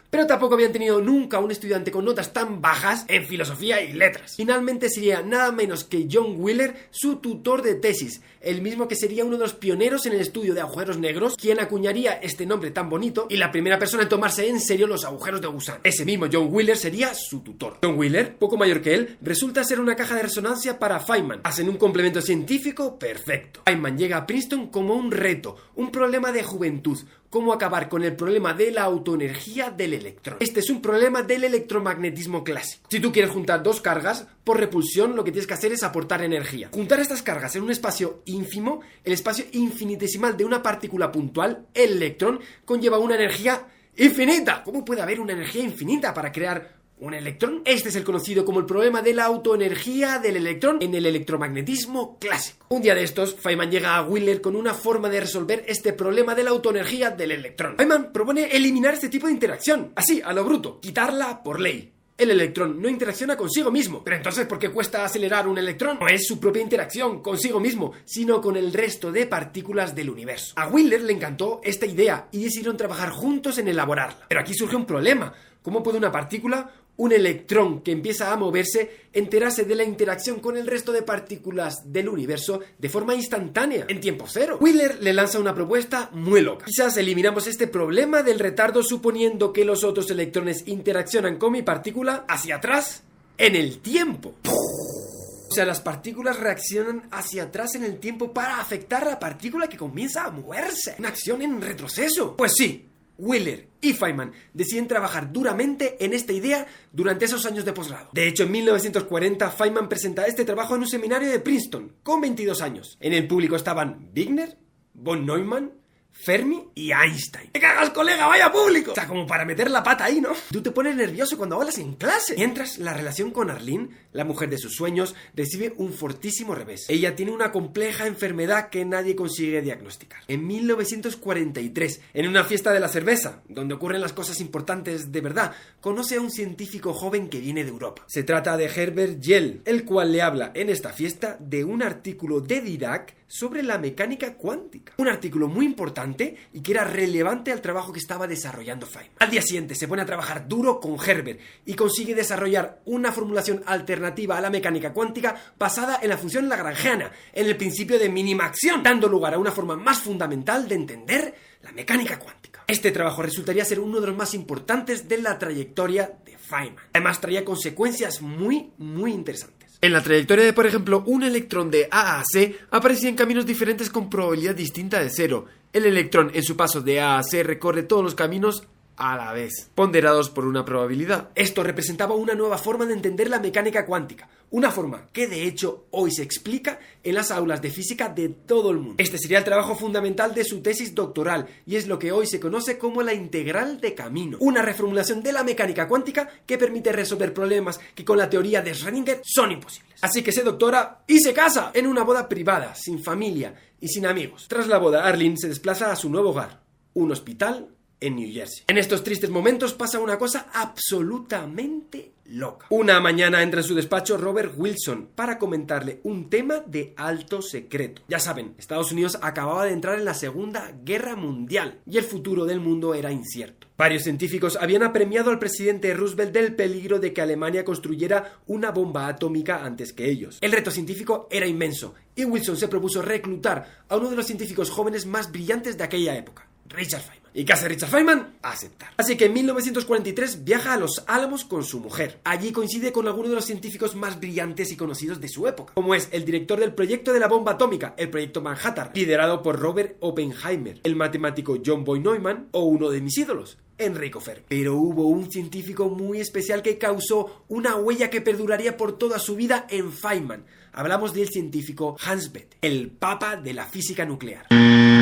pero 0.10 0.28
tampoco 0.28 0.56
habían 0.56 0.72
tenido 0.72 1.02
nunca 1.02 1.40
un 1.40 1.52
estudiante 1.52 1.92
con 1.92 2.06
notas 2.06 2.34
tan 2.34 2.62
bajas 2.62 3.06
en 3.08 3.26
filosofía 3.26 3.82
y 3.82 3.94
letras. 3.94 4.36
Finalmente 4.36 4.90
sería 4.90 5.22
nada 5.22 5.52
menos 5.52 5.84
que 5.84 6.08
John 6.12 6.36
Wheeler 6.38 6.88
su 6.92 7.18
tutor 7.18 7.62
de 7.62 7.76
tesis, 7.76 8.22
el 8.42 8.62
mismo 8.62 8.88
que 8.88 8.96
sería 8.96 9.26
uno 9.26 9.38
de 9.38 9.44
los 9.44 9.54
pioneros 9.54 10.06
en 10.06 10.14
el 10.14 10.22
estudio 10.22 10.54
de 10.54 10.62
agujeros 10.62 10.98
negros, 10.98 11.36
quien 11.36 11.60
acuñaría 11.60 12.14
este 12.14 12.46
nombre 12.46 12.72
tan 12.72 12.90
bonito 12.90 13.28
y 13.30 13.38
la 13.38 13.52
primera 13.52 13.80
persona 13.80 14.04
en 14.04 14.10
tomarse 14.10 14.48
en 14.48 14.60
serio 14.60 14.88
los 14.88 15.04
agujeros 15.04 15.42
de 15.42 15.48
gusano. 15.48 15.80
Ese 15.84 16.06
mismo 16.06 16.28
John 16.32 16.48
Wheeler 16.52 16.78
sería 16.78 17.14
su 17.14 17.42
tutor. 17.42 17.80
John 17.84 17.98
Wheeler, 17.98 18.36
poco 18.38 18.58
mayor 18.58 18.82
que 18.82 18.94
él, 18.94 19.18
resulta 19.22 19.64
ser 19.64 19.80
una 19.80 19.96
caja 19.96 20.16
de 20.16 20.24
resonancia 20.24 20.80
para 20.80 21.00
Feynman. 21.00 21.42
Hacen 21.44 21.70
un 21.70 21.78
complemento 21.78 22.22
científico 22.22 22.98
perfecto. 22.98 23.62
Feynman 23.66 23.98
llega 23.98 24.18
a 24.18 24.28
Princeton 24.28 24.68
como 24.68 24.96
un 24.96 25.12
reto, 25.12 25.58
un 25.76 25.92
problema 25.92 26.32
de 26.32 26.44
juventud, 26.44 27.00
cómo 27.36 27.52
acabar 27.52 27.90
con 27.90 28.02
el 28.02 28.16
problema 28.16 28.54
de 28.54 28.72
la 28.72 28.84
autoenergía 28.84 29.70
del 29.70 29.94
electrón. 29.94 30.38
Este 30.40 30.62
es 30.62 30.70
un 30.70 30.82
problema 30.82 31.22
del 31.22 31.44
electromagnetismo 31.44 32.46
clásico. 32.46 32.88
Si 32.90 33.02
tú 33.02 33.12
quieres 33.12 33.30
juntar 33.30 33.62
dos 33.62 33.82
cargas, 33.82 34.26
por 34.46 34.58
repulsión 34.58 35.18
lo 35.18 35.24
que 35.26 35.34
tienes 35.34 35.46
que 35.46 35.54
hacer 35.54 35.74
es 35.74 35.84
aportar 35.84 36.24
energía. 36.24 36.70
Juntar 36.72 37.02
estas 37.02 37.22
cargas 37.22 37.54
en 37.58 37.64
un 37.64 37.72
espacio 37.72 38.22
ínfimo, 38.24 38.80
el 39.04 39.12
espacio 39.12 39.44
infinitesimal 39.52 40.38
de 40.38 40.46
una 40.46 40.64
partícula 40.64 41.12
puntual, 41.12 41.66
el 41.74 41.98
electrón, 41.98 42.40
conlleva 42.64 43.00
una 43.00 43.16
energía 43.16 43.68
infinita. 43.98 44.64
¿Cómo 44.64 44.86
puede 44.86 45.02
haber 45.02 45.20
una 45.20 45.34
energía 45.34 45.62
infinita 45.62 46.14
para 46.14 46.32
crear 46.32 46.85
un 47.00 47.14
electrón. 47.14 47.62
Este 47.66 47.90
es 47.90 47.96
el 47.96 48.04
conocido 48.04 48.46
como 48.46 48.60
el 48.60 48.66
problema 48.66 49.02
de 49.02 49.14
la 49.14 49.26
autoenergía 49.26 50.20
del 50.20 50.38
electrón 50.38 50.78
en 50.82 50.96
el 50.96 51.06
electromagnetismo 51.06 52.18
clásico. 52.20 52.66
Un 52.70 52.82
día 52.82 52.96
de 52.96 53.04
estos, 53.04 53.36
Feynman 53.36 53.72
llega 53.72 53.96
a 53.96 54.04
Wheeler 54.04 54.42
con 54.42 54.56
una 54.56 54.74
forma 54.74 55.10
de 55.10 55.22
resolver 55.22 55.64
este 55.68 55.94
problema 55.94 56.36
de 56.36 56.44
la 56.44 56.52
autoenergía 56.52 57.12
del 57.12 57.32
electrón. 57.32 57.76
Feynman 57.78 58.12
propone 58.12 58.56
eliminar 58.56 58.94
este 58.94 59.10
tipo 59.10 59.28
de 59.28 59.34
interacción, 59.34 59.92
así, 59.96 60.22
a 60.24 60.34
lo 60.34 60.44
bruto, 60.44 60.80
quitarla 60.80 61.44
por 61.44 61.60
ley. 61.60 61.92
El 62.18 62.32
electrón 62.32 62.82
no 62.82 62.88
interacciona 62.88 63.36
consigo 63.36 63.72
mismo. 63.72 64.02
Pero 64.02 64.16
entonces, 64.16 64.48
¿por 64.48 64.58
qué 64.58 64.70
cuesta 64.72 65.04
acelerar 65.04 65.50
un 65.50 65.58
electrón? 65.58 65.98
No 66.00 66.08
es 66.08 66.26
su 66.26 66.40
propia 66.40 66.62
interacción 66.62 67.22
consigo 67.22 67.60
mismo, 67.60 67.92
sino 68.06 68.40
con 68.40 68.56
el 68.56 68.72
resto 68.72 69.12
de 69.12 69.26
partículas 69.26 69.94
del 69.94 70.10
universo. 70.10 70.54
A 70.56 70.70
Wheeler 70.70 71.02
le 71.02 71.12
encantó 71.12 71.60
esta 71.62 71.86
idea 71.86 72.30
y 72.32 72.46
decidieron 72.46 72.78
trabajar 72.78 73.10
juntos 73.10 73.58
en 73.58 73.68
elaborarla. 73.68 74.28
Pero 74.30 74.40
aquí 74.40 74.54
surge 74.54 74.78
un 74.78 74.86
problema. 74.86 75.34
¿Cómo 75.62 75.84
puede 75.84 75.98
una 75.98 76.12
partícula 76.12 76.72
un 76.98 77.12
electrón 77.12 77.82
que 77.82 77.92
empieza 77.92 78.32
a 78.32 78.38
moverse 78.38 79.06
enterase 79.14 79.64
de 79.64 79.76
la 79.76 79.84
interacción 79.84 80.40
con 80.40 80.58
el 80.58 80.68
resto 80.68 80.92
de 80.92 81.02
partículas 81.02 81.92
del 81.92 82.10
universo 82.10 82.62
de 82.78 82.90
forma 82.90 83.16
instantánea, 83.16 83.86
en 83.88 84.00
tiempo 84.00 84.26
cero. 84.28 84.58
Wheeler 84.60 85.02
le 85.02 85.14
lanza 85.14 85.40
una 85.40 85.56
propuesta 85.56 86.10
muy 86.14 86.42
loca. 86.42 86.66
Quizás 86.66 86.98
eliminamos 86.98 87.48
este 87.48 87.68
problema 87.68 88.24
del 88.24 88.40
retardo 88.40 88.84
suponiendo 88.84 89.54
que 89.54 89.66
los 89.66 89.84
otros 89.84 90.10
electrones 90.10 90.64
interaccionan 90.68 91.38
con 91.38 91.52
mi 91.52 91.62
partícula 91.62 92.26
hacia 92.28 92.58
atrás 92.58 93.04
en 93.38 93.56
el 93.56 93.80
tiempo. 93.80 94.36
O 94.44 95.54
sea, 95.54 95.66
las 95.66 95.80
partículas 95.80 96.40
reaccionan 96.40 97.08
hacia 97.12 97.44
atrás 97.44 97.76
en 97.76 97.84
el 97.84 98.00
tiempo 98.00 98.34
para 98.34 98.60
afectar 98.60 99.04
a 99.04 99.12
la 99.12 99.20
partícula 99.20 99.68
que 99.68 99.78
comienza 99.78 100.26
a 100.26 100.32
moverse. 100.32 100.96
Una 101.00 101.10
acción 101.10 101.42
en 101.42 101.62
retroceso. 101.62 102.36
Pues 102.36 102.54
sí, 102.58 102.90
Wheeler 103.18 103.68
y 103.82 103.94
Feynman 103.94 104.34
deciden 104.54 104.88
trabajar 104.88 105.32
duramente 105.32 106.04
en 106.04 106.14
esta 106.14 106.34
idea 106.34 106.68
durante 106.92 107.26
esos 107.26 107.46
años 107.46 107.66
de 107.66 107.74
posgrado. 107.74 108.10
De 108.14 108.28
hecho, 108.28 108.44
en 108.44 108.52
1940 108.52 109.52
Feynman 109.52 109.90
presenta 109.90 110.26
este 110.26 110.46
trabajo 110.46 110.76
en 110.76 110.82
un 110.82 110.88
seminario 110.88 111.30
de 111.30 111.40
Princeton, 111.40 111.94
con 112.04 112.22
22 112.22 112.62
años. 112.62 112.98
En 113.00 113.14
el 113.14 113.28
público 113.28 113.56
estaban 113.56 114.10
Wigner, 114.16 114.58
von 114.94 115.26
Neumann, 115.26 115.72
Fermi 116.18 116.70
y 116.74 116.92
Einstein. 116.92 117.52
¡Te 117.52 117.60
cagas, 117.60 117.92
colega! 117.92 118.26
¡Vaya 118.26 118.52
público! 118.52 118.94
O 118.94 118.96
sea, 118.96 119.08
como 119.08 119.28
para 119.28 119.46
meter 119.46 119.70
la 119.70 119.84
pata 119.84 120.06
ahí, 120.06 120.22
¿no? 120.22 120.30
Tú 120.52 120.62
te 120.62 120.72
pones 120.72 120.96
nervioso 120.96 121.38
cuando 121.38 121.58
hablas 121.58 121.78
en 121.78 121.94
clase. 121.94 122.36
Mientras, 122.36 122.80
la 122.80 122.94
relación 122.94 123.32
con 123.32 123.52
Arlene, 123.52 123.90
la 124.12 124.24
mujer 124.24 124.50
de 124.50 124.58
sus 124.58 124.74
sueños, 124.74 125.14
recibe 125.36 125.74
un 125.78 125.94
fortísimo 125.94 126.56
revés. 126.56 126.86
Ella 126.88 127.16
tiene 127.16 127.32
una 127.32 127.52
compleja 127.52 128.08
enfermedad 128.08 128.70
que 128.70 128.86
nadie 128.86 129.16
consigue 129.16 129.62
diagnosticar. 129.62 130.22
En 130.28 130.48
1943, 130.48 132.02
en 132.14 132.28
una 132.28 132.44
fiesta 132.44 132.72
de 132.72 132.80
la 132.80 132.88
cerveza, 132.88 133.44
donde 133.48 133.76
ocurren 133.76 134.02
las 134.02 134.14
cosas 134.14 134.40
importantes 134.40 135.12
de 135.12 135.22
verdad, 135.22 135.54
conoce 135.82 136.16
a 136.16 136.22
un 136.22 136.32
científico 136.32 136.94
joven 136.94 137.30
que 137.30 137.40
viene 137.40 137.64
de 137.64 137.70
Europa. 137.70 138.04
Se 138.08 138.24
trata 138.24 138.58
de 138.58 138.66
Herbert 138.66 139.20
Yell, 139.20 139.62
el 139.66 139.84
cual 139.86 140.12
le 140.12 140.22
habla 140.22 140.52
en 140.56 140.70
esta 140.70 140.94
fiesta 140.94 141.38
de 141.40 141.64
un 141.64 141.84
artículo 141.84 142.40
de 142.40 142.62
Dirac 142.62 143.14
sobre 143.28 143.64
la 143.64 143.78
mecánica 143.78 144.36
cuántica. 144.36 144.94
Un 144.98 145.08
artículo 145.08 145.48
muy 145.48 145.66
importante 145.66 146.36
y 146.54 146.62
que 146.62 146.72
era 146.74 146.84
relevante 146.84 147.52
al 147.52 147.62
trabajo 147.62 147.92
que 147.92 148.00
estaba 148.00 148.28
desarrollando 148.28 148.86
Feynman. 148.86 149.18
Al 149.20 149.32
día 149.32 149.42
siguiente 149.42 149.76
se 149.76 149.88
pone 149.88 150.02
a 150.02 150.06
trabajar 150.06 150.48
duro 150.48 150.80
con 150.80 150.98
Herbert 151.00 151.40
y 151.66 151.74
consigue 151.74 152.16
desarrollar 152.16 152.82
una 152.86 153.12
formulación 153.12 153.64
alternativa 153.66 154.38
a 154.38 154.42
la 154.42 154.50
mecánica 154.50 154.94
cuántica 154.94 155.36
basada 155.58 156.00
en 156.02 156.10
la 156.10 156.18
función 156.18 156.48
lagrangiana, 156.48 157.12
en 157.34 157.48
el 157.48 157.58
principio 157.58 158.00
de 158.00 158.10
mínima 158.10 158.46
acción, 158.46 158.84
dando 158.84 159.08
lugar 159.08 159.34
a 159.34 159.40
una 159.40 159.52
forma 159.52 159.76
más 159.76 160.00
fundamental 160.00 160.68
de 160.68 160.76
entender 160.76 161.36
la 161.62 161.72
mecánica 161.72 162.20
cuántica. 162.20 162.64
Este 162.68 162.92
trabajo 162.92 163.22
resultaría 163.22 163.66
ser 163.66 163.80
uno 163.80 164.00
de 164.00 164.08
los 164.08 164.16
más 164.16 164.34
importantes 164.34 165.08
de 165.08 165.20
la 165.20 165.38
trayectoria 165.38 166.18
de 166.26 166.38
Feynman. 166.38 166.84
Además 166.94 167.22
traía 167.22 167.46
consecuencias 167.46 168.22
muy, 168.22 168.72
muy 168.78 169.12
interesantes. 169.12 169.65
En 169.86 169.94
la 169.94 170.02
trayectoria 170.02 170.44
de, 170.44 170.54
por 170.54 170.66
ejemplo, 170.66 171.04
un 171.06 171.22
electrón 171.22 171.70
de 171.70 171.88
A 171.92 172.20
a 172.20 172.24
C 172.26 172.58
aparecía 172.72 173.08
en 173.08 173.16
caminos 173.16 173.46
diferentes 173.46 173.92
con 173.92 174.10
probabilidad 174.10 174.56
distinta 174.56 175.00
de 175.00 175.12
cero. 175.12 175.46
El 175.72 175.86
electrón 175.86 176.32
en 176.34 176.42
su 176.42 176.58
paso 176.58 176.82
de 176.82 177.02
A 177.02 177.20
a 177.20 177.24
C 177.24 177.44
recorre 177.44 177.84
todos 177.84 178.04
los 178.04 178.16
caminos 178.16 178.68
a 178.98 179.16
la 179.18 179.34
vez, 179.34 179.70
ponderados 179.76 180.30
por 180.30 180.46
una 180.46 180.66
probabilidad. 180.66 181.30
Esto 181.36 181.64
representaba 181.64 182.16
una 182.16 182.36
nueva 182.36 182.58
forma 182.58 182.86
de 182.86 182.94
entender 182.94 183.30
la 183.30 183.40
mecánica 183.40 183.86
cuántica, 183.86 184.30
una 184.52 184.72
forma 184.72 185.08
que 185.12 185.28
de 185.28 185.44
hecho 185.44 185.86
hoy 185.92 186.12
se 186.12 186.24
explica 186.24 186.80
en 187.04 187.16
las 187.16 187.32
aulas 187.32 187.62
de 187.62 187.72
física 187.72 188.10
de 188.10 188.30
todo 188.30 188.72
el 188.72 188.78
mundo. 188.78 188.96
Este 188.98 189.18
sería 189.18 189.40
el 189.40 189.44
trabajo 189.44 189.76
fundamental 189.76 190.34
de 190.34 190.46
su 190.46 190.62
tesis 190.62 190.96
doctoral 190.96 191.48
y 191.66 191.76
es 191.76 191.88
lo 191.88 192.00
que 192.00 192.12
hoy 192.12 192.28
se 192.28 192.40
conoce 192.40 192.78
como 192.78 193.02
la 193.02 193.14
integral 193.14 193.82
de 193.82 193.94
camino, 193.94 194.38
una 194.40 194.62
reformulación 194.62 195.22
de 195.22 195.34
la 195.34 195.44
mecánica 195.44 195.88
cuántica 195.88 196.30
que 196.46 196.58
permite 196.58 196.92
resolver 196.92 197.34
problemas 197.34 197.80
que 197.94 198.06
con 198.06 198.18
la 198.18 198.30
teoría 198.30 198.62
de 198.62 198.74
Schrödinger 198.74 199.22
son 199.24 199.52
imposibles. 199.52 199.96
Así 200.02 200.22
que 200.22 200.32
se 200.32 200.44
doctora 200.44 201.04
y 201.08 201.20
se 201.20 201.34
casa 201.34 201.72
en 201.74 201.88
una 201.88 202.04
boda 202.04 202.30
privada, 202.30 202.76
sin 202.76 203.04
familia 203.04 203.56
y 203.80 203.88
sin 203.88 204.06
amigos. 204.06 204.46
Tras 204.48 204.68
la 204.68 204.78
boda, 204.78 205.06
Arlene 205.06 205.38
se 205.38 205.48
desplaza 205.48 205.92
a 205.92 205.96
su 205.96 206.10
nuevo 206.10 206.30
hogar, 206.30 206.62
un 206.94 207.12
hospital 207.12 207.75
en 208.00 208.16
New 208.16 208.32
Jersey. 208.32 208.64
En 208.68 208.78
estos 208.78 209.04
tristes 209.04 209.30
momentos 209.30 209.74
pasa 209.74 210.00
una 210.00 210.18
cosa 210.18 210.48
absolutamente 210.54 212.16
loca. 212.26 212.68
Una 212.70 213.00
mañana 213.00 213.44
entra 213.44 213.62
en 213.62 213.68
su 213.68 213.76
despacho 213.76 214.18
Robert 214.18 214.54
Wilson 214.58 215.10
para 215.16 215.38
comentarle 215.38 216.00
un 216.04 216.30
tema 216.30 216.60
de 216.66 216.94
alto 216.98 217.42
secreto. 217.42 218.02
Ya 218.08 218.20
saben, 218.20 218.56
Estados 218.58 218.92
Unidos 218.92 219.18
acababa 219.22 219.66
de 219.66 219.74
entrar 219.74 219.98
en 219.98 220.06
la 220.06 220.14
Segunda 220.14 220.74
Guerra 220.84 221.16
Mundial 221.16 221.80
y 221.86 221.98
el 221.98 222.04
futuro 222.04 222.46
del 222.46 222.60
mundo 222.60 222.94
era 222.94 223.12
incierto. 223.12 223.68
Varios 223.78 224.04
científicos 224.04 224.58
habían 224.60 224.84
apremiado 224.84 225.30
al 225.30 225.40
presidente 225.40 225.94
Roosevelt 225.94 226.32
del 226.32 226.56
peligro 226.56 227.00
de 227.00 227.14
que 227.14 227.22
Alemania 227.22 227.66
construyera 227.66 228.40
una 228.48 228.72
bomba 228.72 229.08
atómica 229.08 229.64
antes 229.64 229.94
que 229.94 230.10
ellos. 230.10 230.38
El 230.42 230.54
reto 230.54 230.72
científico 230.72 231.28
era 231.30 231.46
inmenso 231.46 231.94
y 232.16 232.24
Wilson 232.24 232.58
se 232.58 232.70
propuso 232.70 233.02
reclutar 233.02 233.84
a 233.90 233.98
uno 233.98 234.10
de 234.10 234.16
los 234.16 234.26
científicos 234.26 234.70
jóvenes 234.70 235.06
más 235.06 235.32
brillantes 235.32 235.78
de 235.78 235.84
aquella 235.84 236.16
época, 236.16 236.48
Richard 236.70 237.02
Feynman. 237.02 237.25
¿Y 237.38 237.44
qué 237.44 237.52
hace 237.52 237.68
Richard 237.68 237.90
Feynman? 237.90 238.38
Aceptar. 238.42 238.94
Así 238.96 239.18
que 239.18 239.26
en 239.26 239.34
1943 239.34 240.46
viaja 240.46 240.74
a 240.74 240.78
Los 240.78 241.04
Álamos 241.06 241.44
con 241.44 241.66
su 241.66 241.82
mujer. 241.82 242.22
Allí 242.24 242.54
coincide 242.54 242.94
con 242.94 243.08
algunos 243.08 243.30
de 243.30 243.36
los 243.36 243.44
científicos 243.44 243.94
más 243.94 244.22
brillantes 244.22 244.72
y 244.72 244.78
conocidos 244.78 245.20
de 245.20 245.28
su 245.28 245.46
época, 245.46 245.74
como 245.74 245.94
es 245.94 246.08
el 246.14 246.24
director 246.24 246.58
del 246.58 246.74
proyecto 246.74 247.12
de 247.12 247.20
la 247.20 247.28
bomba 247.28 247.52
atómica, 247.52 247.94
el 247.98 248.10
proyecto 248.10 248.42
Manhattan, 248.42 248.92
liderado 248.94 249.44
por 249.44 249.60
Robert 249.60 249.98
Oppenheimer, 250.00 250.80
el 250.82 250.96
matemático 250.96 251.58
John 251.64 251.84
Boy 251.84 252.00
Neumann 252.00 252.48
o 252.52 252.64
uno 252.64 252.90
de 252.90 253.02
mis 253.02 253.18
ídolos, 253.18 253.58
Enrico 253.78 254.22
Fermi. 254.22 254.46
Pero 254.48 254.78
hubo 254.78 255.08
un 255.08 255.30
científico 255.30 255.90
muy 255.90 256.22
especial 256.22 256.62
que 256.62 256.78
causó 256.78 257.44
una 257.50 257.76
huella 257.76 258.10
que 258.10 258.22
perduraría 258.22 258.78
por 258.78 258.98
toda 258.98 259.20
su 259.20 259.36
vida 259.36 259.68
en 259.70 259.92
Feynman. 259.92 260.46
Hablamos 260.72 261.14
del 261.14 261.28
científico 261.28 261.98
Hans 262.02 262.32
Bethe, 262.32 262.56
el 262.62 262.92
papa 262.92 263.36
de 263.36 263.54
la 263.54 263.66
física 263.66 264.06
nuclear. 264.06 264.46